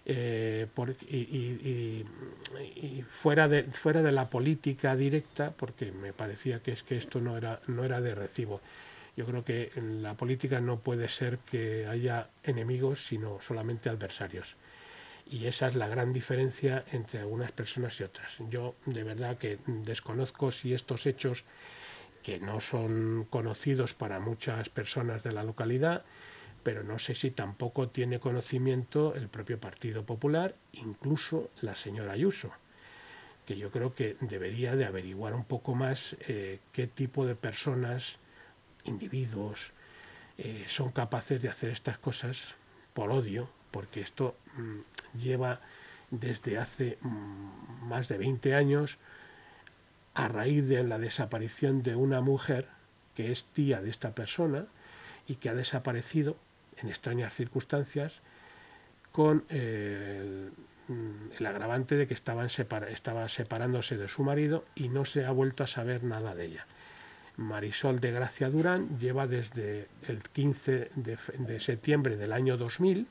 eh, 0.07 0.67
y, 1.09 2.05
fuera, 3.09 3.47
de, 3.47 3.63
fuera 3.63 4.03
de 4.03 4.11
la 4.11 4.29
política 4.29 4.95
directa, 4.95 5.51
porque 5.51 5.91
me 5.91 6.13
parecía 6.13 6.59
que 6.59 6.71
es 6.73 6.83
que 6.83 6.97
esto 6.97 7.19
no 7.19 7.37
era, 7.37 7.59
no 7.67 7.83
era 7.83 7.99
de 8.01 8.13
recibo. 8.13 8.61
Yo 9.17 9.25
creo 9.25 9.43
que 9.43 9.71
en 9.75 10.03
la 10.03 10.13
política 10.13 10.59
no 10.59 10.79
puede 10.79 11.09
ser 11.09 11.39
que 11.39 11.87
haya 11.87 12.29
enemigos, 12.43 13.07
sino 13.07 13.39
solamente 13.41 13.89
adversarios. 13.89 14.55
Y 15.31 15.47
esa 15.47 15.67
es 15.67 15.75
la 15.75 15.87
gran 15.87 16.13
diferencia 16.13 16.85
entre 16.91 17.21
algunas 17.21 17.51
personas 17.51 17.99
y 17.99 18.03
otras. 18.03 18.33
Yo 18.49 18.75
de 18.85 19.03
verdad 19.03 19.37
que 19.37 19.57
desconozco 19.65 20.51
si 20.51 20.73
estos 20.73 21.07
hechos, 21.07 21.43
que 22.25 22.39
no 22.39 22.59
son 22.59 23.27
conocidos 23.29 23.93
para 23.93 24.19
muchas 24.19 24.69
personas 24.69 25.21
de 25.21 25.31
la 25.31 25.43
localidad, 25.43 26.03
pero 26.63 26.83
no 26.83 26.97
sé 26.97 27.13
si 27.13 27.29
tampoco 27.29 27.89
tiene 27.89 28.19
conocimiento 28.19 29.13
el 29.13 29.27
propio 29.27 29.59
Partido 29.59 30.07
Popular, 30.07 30.55
incluso 30.73 31.51
la 31.61 31.75
señora 31.75 32.13
Ayuso, 32.13 32.51
que 33.45 33.57
yo 33.57 33.69
creo 33.69 33.93
que 33.93 34.17
debería 34.21 34.75
de 34.75 34.85
averiguar 34.85 35.35
un 35.35 35.45
poco 35.45 35.75
más 35.75 36.15
eh, 36.21 36.57
qué 36.71 36.87
tipo 36.87 37.27
de 37.27 37.35
personas, 37.35 38.17
individuos, 38.85 39.71
eh, 40.39 40.65
son 40.67 40.89
capaces 40.89 41.39
de 41.43 41.49
hacer 41.49 41.69
estas 41.69 41.99
cosas 41.99 42.55
por 42.95 43.11
odio, 43.11 43.47
porque 43.69 44.01
esto 44.01 44.35
mm, 44.57 45.19
lleva 45.19 45.61
desde 46.09 46.57
hace 46.57 46.97
mm, 47.01 47.87
más 47.87 48.07
de 48.07 48.17
20 48.17 48.55
años 48.55 48.97
a 50.15 50.27
raíz 50.29 50.67
de 50.67 50.83
la 50.83 50.97
desaparición 50.97 51.83
de 51.83 51.95
una 51.95 52.21
mujer 52.21 52.67
que 53.15 53.31
es 53.31 53.43
tía 53.43 53.81
de 53.81 53.89
esta 53.89 54.15
persona 54.15 54.65
y 55.27 55.35
que 55.35 55.49
ha 55.49 55.53
desaparecido 55.53 56.37
en 56.77 56.89
extrañas 56.89 57.33
circunstancias 57.33 58.13
con 59.11 59.45
eh, 59.49 60.49
el, 61.37 61.45
agravante 61.45 61.95
de 61.95 62.07
que 62.07 62.13
estaba 62.13 62.47
separándose 62.49 63.97
de 63.97 64.07
su 64.07 64.23
marido 64.23 64.65
y 64.75 64.89
no 64.89 65.05
se 65.05 65.25
ha 65.25 65.31
vuelto 65.31 65.63
a 65.63 65.67
saber 65.67 66.03
nada 66.03 66.35
de 66.35 66.45
ella. 66.45 66.65
Marisol 67.37 67.99
de 67.99 68.11
Gracia 68.11 68.49
Durán 68.49 68.97
lleva 68.99 69.27
desde 69.27 69.87
el 70.07 70.19
15 70.19 70.91
de, 70.95 71.59
septiembre 71.59 72.15
del 72.15 72.31
año 72.31 72.57
2000 72.57 73.07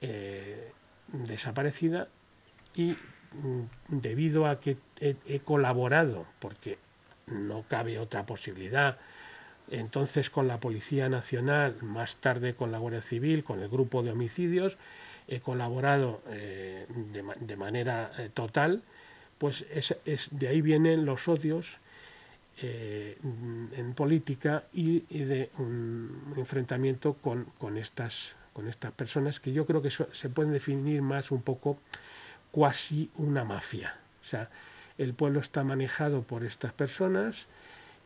eh, 0.00 0.72
desaparecida 1.08 2.08
y 2.74 2.96
debido 3.88 4.46
a 4.46 4.60
que 4.60 4.76
he 5.00 5.40
colaborado, 5.40 6.26
porque 6.38 6.78
no 7.26 7.64
cabe 7.68 7.98
otra 7.98 8.26
posibilidad, 8.26 8.98
entonces 9.70 10.30
con 10.30 10.48
la 10.48 10.60
Policía 10.60 11.08
Nacional, 11.08 11.76
más 11.82 12.16
tarde 12.16 12.54
con 12.54 12.72
la 12.72 12.78
Guardia 12.78 13.02
Civil, 13.02 13.44
con 13.44 13.60
el 13.60 13.68
grupo 13.68 14.02
de 14.02 14.12
homicidios, 14.12 14.76
he 15.26 15.40
colaborado 15.40 16.22
eh, 16.30 16.86
de, 17.40 17.56
manera 17.56 18.12
eh, 18.18 18.30
total, 18.32 18.82
pues 19.36 19.66
es, 19.70 20.28
de 20.30 20.48
ahí 20.48 20.62
vienen 20.62 21.04
los 21.04 21.28
odios 21.28 21.76
eh, 22.62 23.18
en 23.22 23.92
política 23.94 24.64
y, 24.72 25.00
de 25.00 25.50
un 25.58 26.34
enfrentamiento 26.36 27.14
con, 27.14 27.76
estas, 27.76 28.34
con 28.52 28.68
estas 28.68 28.92
personas 28.92 29.38
que 29.38 29.52
yo 29.52 29.66
creo 29.66 29.82
que 29.82 29.90
se 29.90 30.28
pueden 30.30 30.52
definir 30.52 31.02
más 31.02 31.30
un 31.30 31.42
poco 31.42 31.78
cuasi 32.50 33.10
una 33.16 33.44
mafia. 33.44 33.96
O 34.22 34.26
sea, 34.26 34.50
el 34.96 35.14
pueblo 35.14 35.40
está 35.40 35.64
manejado 35.64 36.22
por 36.22 36.44
estas 36.44 36.72
personas, 36.72 37.46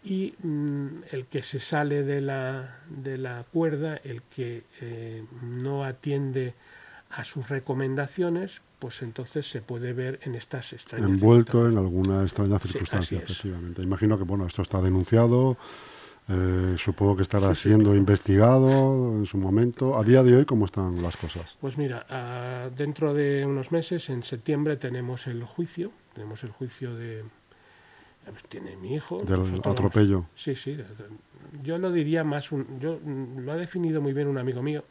y 0.05 0.35
mm, 0.43 1.05
el 1.13 1.27
que 1.27 1.43
se 1.43 1.61
sale 1.61 2.03
de 2.03 2.21
la, 2.21 2.79
de 2.89 3.17
la 3.19 3.45
cuerda, 3.53 4.01
el 4.03 4.23
que 4.23 4.65
eh, 4.81 5.25
no 5.43 5.85
atiende 5.85 6.55
a 7.11 7.25
sus 7.25 7.49
recomendaciones, 7.49 8.63
pues 8.79 9.03
entonces 9.03 9.49
se 9.49 9.61
puede 9.61 9.93
ver 9.93 10.19
en 10.23 10.35
estas 10.35 10.73
extrañas 10.73 11.09
Envuelto 11.09 11.69
en 11.69 11.79
alguna 11.79 12.23
extraña 12.23 12.59
circunstancia, 12.59 13.19
efectivamente. 13.19 13.83
Imagino 13.83 14.19
que 14.19 14.25
bueno, 14.25 14.47
esto 14.47 14.63
está 14.63 14.81
denunciado, 14.81 15.57
eh, 16.29 16.77
supongo 16.79 17.17
que 17.17 17.23
estará 17.23 17.55
siendo 17.55 17.95
investigado 17.95 19.13
en 19.13 19.27
su 19.27 19.39
momento. 19.39 19.99
A 19.99 20.05
día 20.05 20.23
de 20.23 20.37
hoy, 20.37 20.45
¿cómo 20.45 20.67
están 20.67 21.03
las 21.03 21.17
cosas? 21.17 21.57
Pues 21.61 21.77
mira, 21.77 22.71
dentro 22.77 23.15
de 23.15 23.45
unos 23.45 23.73
meses, 23.73 24.09
en 24.09 24.23
septiembre, 24.23 24.77
tenemos 24.77 25.27
el 25.27 25.45
juicio, 25.45 25.93
tenemos 26.15 26.43
el 26.45 26.51
juicio 26.51 26.95
de, 26.95 27.25
pues 28.31 28.45
tiene 28.49 28.77
mi 28.77 28.95
hijo. 28.95 29.19
Del 29.19 29.61
atropello. 29.65 30.27
Sí, 30.35 30.55
sí. 30.55 30.77
Yo 31.63 31.79
lo 31.79 31.91
diría 31.91 32.25
más, 32.25 32.53
un, 32.53 32.79
yo 32.79 32.99
lo 33.05 33.53
ha 33.53 33.57
definido 33.57 34.01
muy 34.01 34.13
bien 34.13 34.29
un 34.29 34.39
amigo 34.39 34.63
mío 34.63 34.85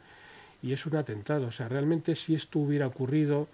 y 0.62 0.72
es 0.72 0.84
un 0.86 0.96
atentado. 0.96 1.46
O 1.48 1.52
sea, 1.52 1.68
realmente 1.68 2.14
si 2.14 2.34
esto 2.34 2.58
hubiera 2.58 2.86
ocurrido 2.86 3.48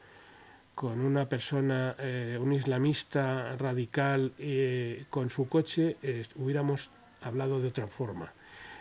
con 0.74 1.00
una 1.00 1.28
persona, 1.28 1.96
eh, 1.98 2.38
un 2.40 2.52
islamista 2.52 3.56
radical 3.56 4.32
eh, 4.38 5.06
con 5.10 5.30
su 5.30 5.48
coche, 5.48 5.96
eh, 6.02 6.24
hubiéramos 6.36 6.90
hablado 7.20 7.60
de 7.60 7.68
otra 7.68 7.86
forma. 7.86 8.32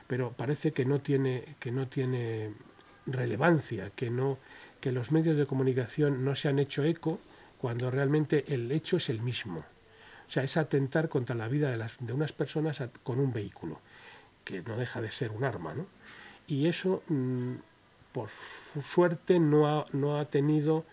Pero 0.08 0.32
parece 0.32 0.72
que 0.72 0.86
no 0.86 1.00
tiene, 1.00 1.56
que 1.60 1.72
no 1.72 1.88
tiene 1.88 2.54
relevancia, 3.06 3.92
que 3.92 4.10
no, 4.10 4.38
que 4.80 4.92
los 4.92 5.12
medios 5.12 5.38
de 5.38 5.46
comunicación 5.46 6.24
no 6.24 6.36
se 6.36 6.48
han 6.48 6.60
hecho 6.60 6.84
eco 6.84 7.20
cuando 7.58 7.90
realmente 7.92 8.44
el 8.54 8.72
hecho 8.72 8.98
es 8.98 9.10
el 9.10 9.22
mismo. 9.22 9.60
O 10.28 10.32
sea, 10.32 10.44
es 10.44 10.58
atentar 10.58 11.10
contra 11.10 11.36
la 11.36 11.48
vida 11.48 11.70
de, 11.70 11.78
las, 11.78 11.94
de 12.00 12.14
unas 12.14 12.34
personas 12.34 12.82
con 13.04 13.20
un 13.20 13.32
vehículo, 13.32 13.80
que 14.44 14.62
no 14.62 14.78
deja 14.78 15.02
de 15.02 15.12
ser 15.12 15.32
un 15.32 15.44
arma, 15.44 15.74
¿no? 15.74 15.88
Y 16.48 16.68
eso, 16.68 17.04
mm, 17.08 17.54
por 18.12 18.30
suerte, 18.82 19.40
no 19.40 19.68
ha, 19.68 19.86
no 19.94 20.18
ha 20.18 20.26
tenido 20.26 20.86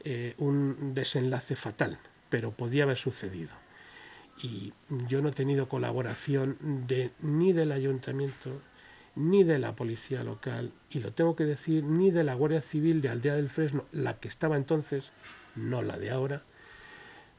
eh, 0.00 0.34
un 0.38 0.94
desenlace 0.94 1.56
fatal, 1.56 1.98
pero 2.28 2.50
podía 2.50 2.84
haber 2.84 2.98
sucedido. 2.98 3.63
Y 4.44 4.74
yo 5.08 5.22
no 5.22 5.30
he 5.30 5.32
tenido 5.32 5.70
colaboración 5.70 6.58
de, 6.86 7.12
ni 7.22 7.54
del 7.54 7.72
ayuntamiento, 7.72 8.50
ni 9.16 9.42
de 9.42 9.58
la 9.58 9.74
policía 9.74 10.22
local, 10.22 10.70
y 10.90 10.98
lo 10.98 11.12
tengo 11.12 11.34
que 11.34 11.44
decir, 11.44 11.82
ni 11.82 12.10
de 12.10 12.24
la 12.24 12.34
Guardia 12.34 12.60
Civil 12.60 13.00
de 13.00 13.08
Aldea 13.08 13.36
del 13.36 13.48
Fresno, 13.48 13.86
la 13.90 14.18
que 14.18 14.28
estaba 14.28 14.58
entonces, 14.58 15.12
no 15.56 15.80
la 15.80 15.96
de 15.96 16.10
ahora, 16.10 16.42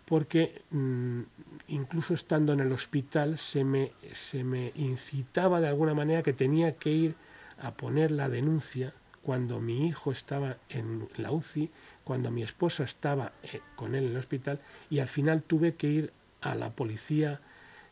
porque 0.06 0.64
mm, 0.72 1.22
incluso 1.68 2.16
estando 2.16 2.54
en 2.54 2.62
el 2.62 2.72
hospital 2.72 3.38
se 3.38 3.64
me, 3.64 3.92
se 4.14 4.44
me 4.44 4.72
incitaba 4.74 5.62
de 5.62 5.68
alguna 5.68 5.94
manera 5.94 6.24
que 6.24 6.34
tenía 6.34 6.76
que 6.76 6.90
ir 6.90 7.16
a 7.60 7.76
poner 7.76 8.10
la 8.10 8.30
denuncia 8.30 8.94
cuando 9.22 9.60
mi 9.60 9.88
hijo 9.88 10.12
estaba 10.12 10.58
en 10.70 11.08
la 11.18 11.32
UCI, 11.32 11.70
cuando 12.04 12.32
mi 12.32 12.42
esposa 12.42 12.84
estaba 12.84 13.32
eh, 13.44 13.62
con 13.76 13.94
él 13.94 14.06
en 14.06 14.12
el 14.12 14.18
hospital 14.18 14.60
y 14.90 14.98
al 14.98 15.08
final 15.08 15.44
tuve 15.44 15.76
que 15.76 15.88
ir 15.88 16.14
a 16.46 16.54
la 16.54 16.70
policía 16.70 17.42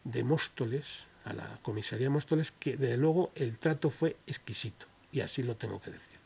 de 0.03 0.23
Móstoles, 0.23 0.85
a 1.25 1.33
la 1.33 1.59
comisaría 1.63 2.05
de 2.05 2.09
Móstoles, 2.11 2.51
que 2.51 2.77
de 2.77 2.95
luego 2.97 3.31
el 3.35 3.57
trato 3.57 3.89
fue 3.89 4.15
exquisito 4.27 4.85
y 5.11 5.21
así 5.21 5.41
lo 5.41 5.55
tengo 5.55 5.81
que 5.81 5.91
decir. 5.91 6.19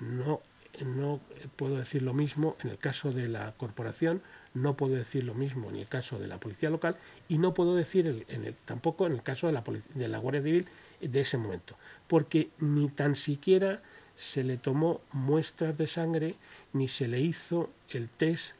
No, 0.00 0.40
no 0.84 1.20
puedo 1.54 1.76
decir 1.76 2.02
lo 2.02 2.12
mismo 2.12 2.56
en 2.64 2.70
el 2.70 2.78
caso 2.78 3.12
de 3.12 3.28
la 3.28 3.52
corporación, 3.52 4.20
no 4.52 4.76
puedo 4.76 4.96
decir 4.96 5.22
lo 5.22 5.34
mismo 5.34 5.70
en 5.70 5.76
el 5.76 5.86
caso 5.86 6.18
de 6.18 6.26
la 6.26 6.40
policía 6.40 6.70
local 6.70 6.96
y 7.28 7.38
no 7.38 7.54
puedo 7.54 7.76
decir 7.76 8.26
tampoco 8.64 9.06
en 9.06 9.12
el 9.12 9.22
caso 9.22 9.46
de 9.46 9.52
la, 9.52 9.62
de 9.94 10.08
la 10.08 10.18
Guardia 10.18 10.42
Civil 10.42 10.66
de 11.00 11.20
ese 11.20 11.38
momento, 11.38 11.76
porque 12.08 12.50
ni 12.58 12.88
tan 12.88 13.14
siquiera 13.14 13.80
se 14.16 14.42
le 14.42 14.56
tomó 14.56 15.00
muestras 15.12 15.78
de 15.78 15.86
sangre 15.86 16.34
ni 16.72 16.88
se 16.88 17.06
le 17.06 17.20
hizo 17.20 17.70
el 17.90 18.08
test 18.08 18.54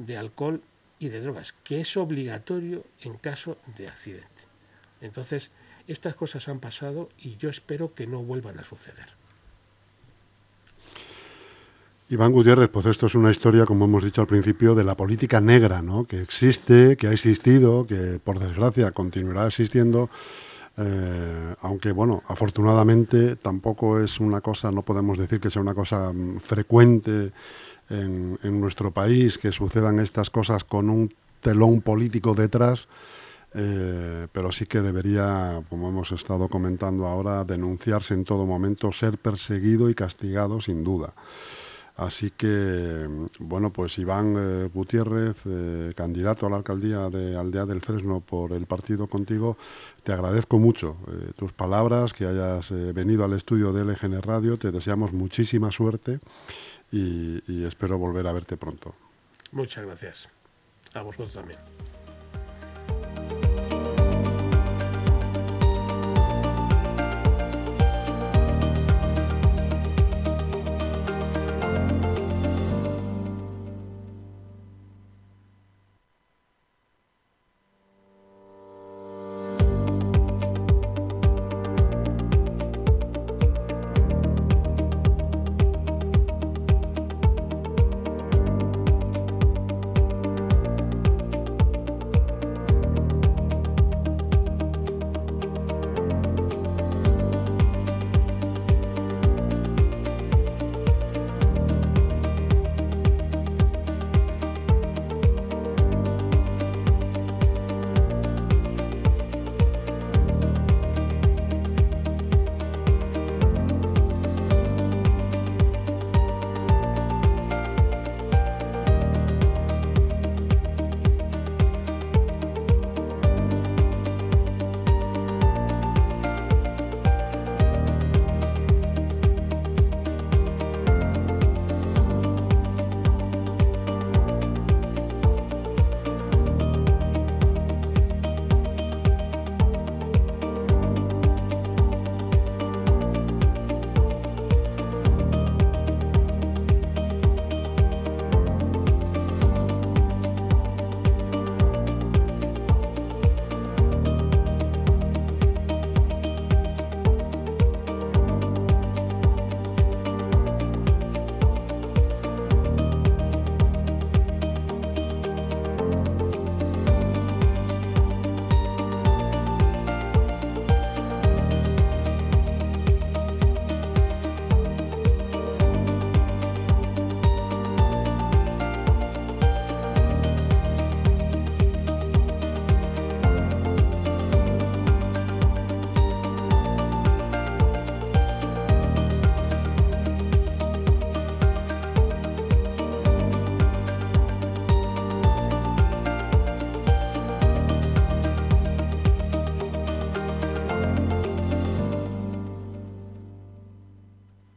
de 0.00 0.16
alcohol 0.16 0.60
y 1.02 1.08
de 1.08 1.20
drogas, 1.20 1.54
que 1.64 1.80
es 1.80 1.96
obligatorio 1.96 2.84
en 3.00 3.14
caso 3.14 3.56
de 3.76 3.88
accidente. 3.88 4.28
Entonces, 5.00 5.50
estas 5.88 6.14
cosas 6.14 6.48
han 6.48 6.60
pasado 6.60 7.08
y 7.18 7.36
yo 7.36 7.50
espero 7.50 7.94
que 7.94 8.06
no 8.06 8.22
vuelvan 8.22 8.58
a 8.58 8.64
suceder. 8.64 9.08
Iván 12.08 12.32
Gutiérrez, 12.32 12.68
pues 12.68 12.86
esto 12.86 13.06
es 13.06 13.14
una 13.14 13.30
historia, 13.30 13.64
como 13.64 13.86
hemos 13.86 14.04
dicho 14.04 14.20
al 14.20 14.26
principio, 14.26 14.74
de 14.74 14.84
la 14.84 14.96
política 14.96 15.40
negra, 15.40 15.80
¿no? 15.80 16.04
que 16.04 16.20
existe, 16.20 16.96
que 16.96 17.06
ha 17.06 17.12
existido, 17.12 17.86
que 17.86 18.20
por 18.22 18.38
desgracia 18.38 18.90
continuará 18.90 19.46
existiendo, 19.46 20.10
eh, 20.76 21.54
aunque 21.60 21.92
bueno, 21.92 22.22
afortunadamente 22.28 23.36
tampoco 23.36 23.98
es 23.98 24.20
una 24.20 24.40
cosa, 24.40 24.70
no 24.70 24.82
podemos 24.82 25.18
decir 25.18 25.40
que 25.40 25.50
sea 25.50 25.62
una 25.62 25.74
cosa 25.74 26.12
mm, 26.12 26.40
en, 27.90 28.60
nuestro 28.60 28.90
país, 28.90 29.38
que 29.38 29.52
sucedan 29.52 29.98
estas 29.98 30.30
cosas 30.30 30.64
con 30.64 30.88
un 30.90 31.14
telón 31.40 31.80
político 31.80 32.34
detrás, 32.34 32.88
eh, 33.54 34.28
pero 34.32 34.50
sí 34.52 34.66
que 34.66 34.80
debería, 34.80 35.62
como 35.68 35.88
hemos 35.88 36.12
estado 36.12 36.48
comentando 36.48 37.06
ahora, 37.06 37.44
denunciarse 37.44 38.14
en 38.14 38.24
todo 38.24 38.46
momento, 38.46 38.92
ser 38.92 39.18
perseguido 39.18 39.90
y 39.90 39.94
castigado 39.94 40.60
sin 40.60 40.84
duda. 40.84 41.12
Así 41.94 42.30
que, 42.30 43.06
bueno, 43.38 43.70
pues 43.70 43.98
Iván 43.98 44.34
eh, 44.38 44.70
Gutiérrez, 44.72 45.36
eh, 45.44 45.92
candidato 45.94 46.46
a 46.46 46.50
la 46.50 46.56
alcaldía 46.56 47.10
de 47.10 47.36
Aldea 47.36 47.66
del 47.66 47.82
Fresno 47.82 48.20
por 48.20 48.52
el 48.52 48.64
partido 48.64 49.08
contigo, 49.08 49.58
te 50.02 50.14
agradezco 50.14 50.58
mucho 50.58 50.96
tus 51.36 51.52
palabras, 51.52 52.14
que 52.14 52.26
hayas 52.26 52.72
venido 52.94 53.24
al 53.24 53.34
estudio 53.34 53.72
de 53.72 53.84
LGN 53.84 54.22
Radio, 54.22 54.58
te 54.58 54.72
deseamos 54.72 55.12
muchísima 55.12 55.70
suerte 55.70 56.18
y, 56.92 57.64
espero 57.64 57.98
volver 57.98 58.26
a 58.26 58.32
verte 58.32 58.56
pronto. 58.56 58.94
Muchas 59.50 59.84
gracias. 59.84 60.28
A 60.94 61.02
vosotros 61.02 61.32
también. 61.32 61.58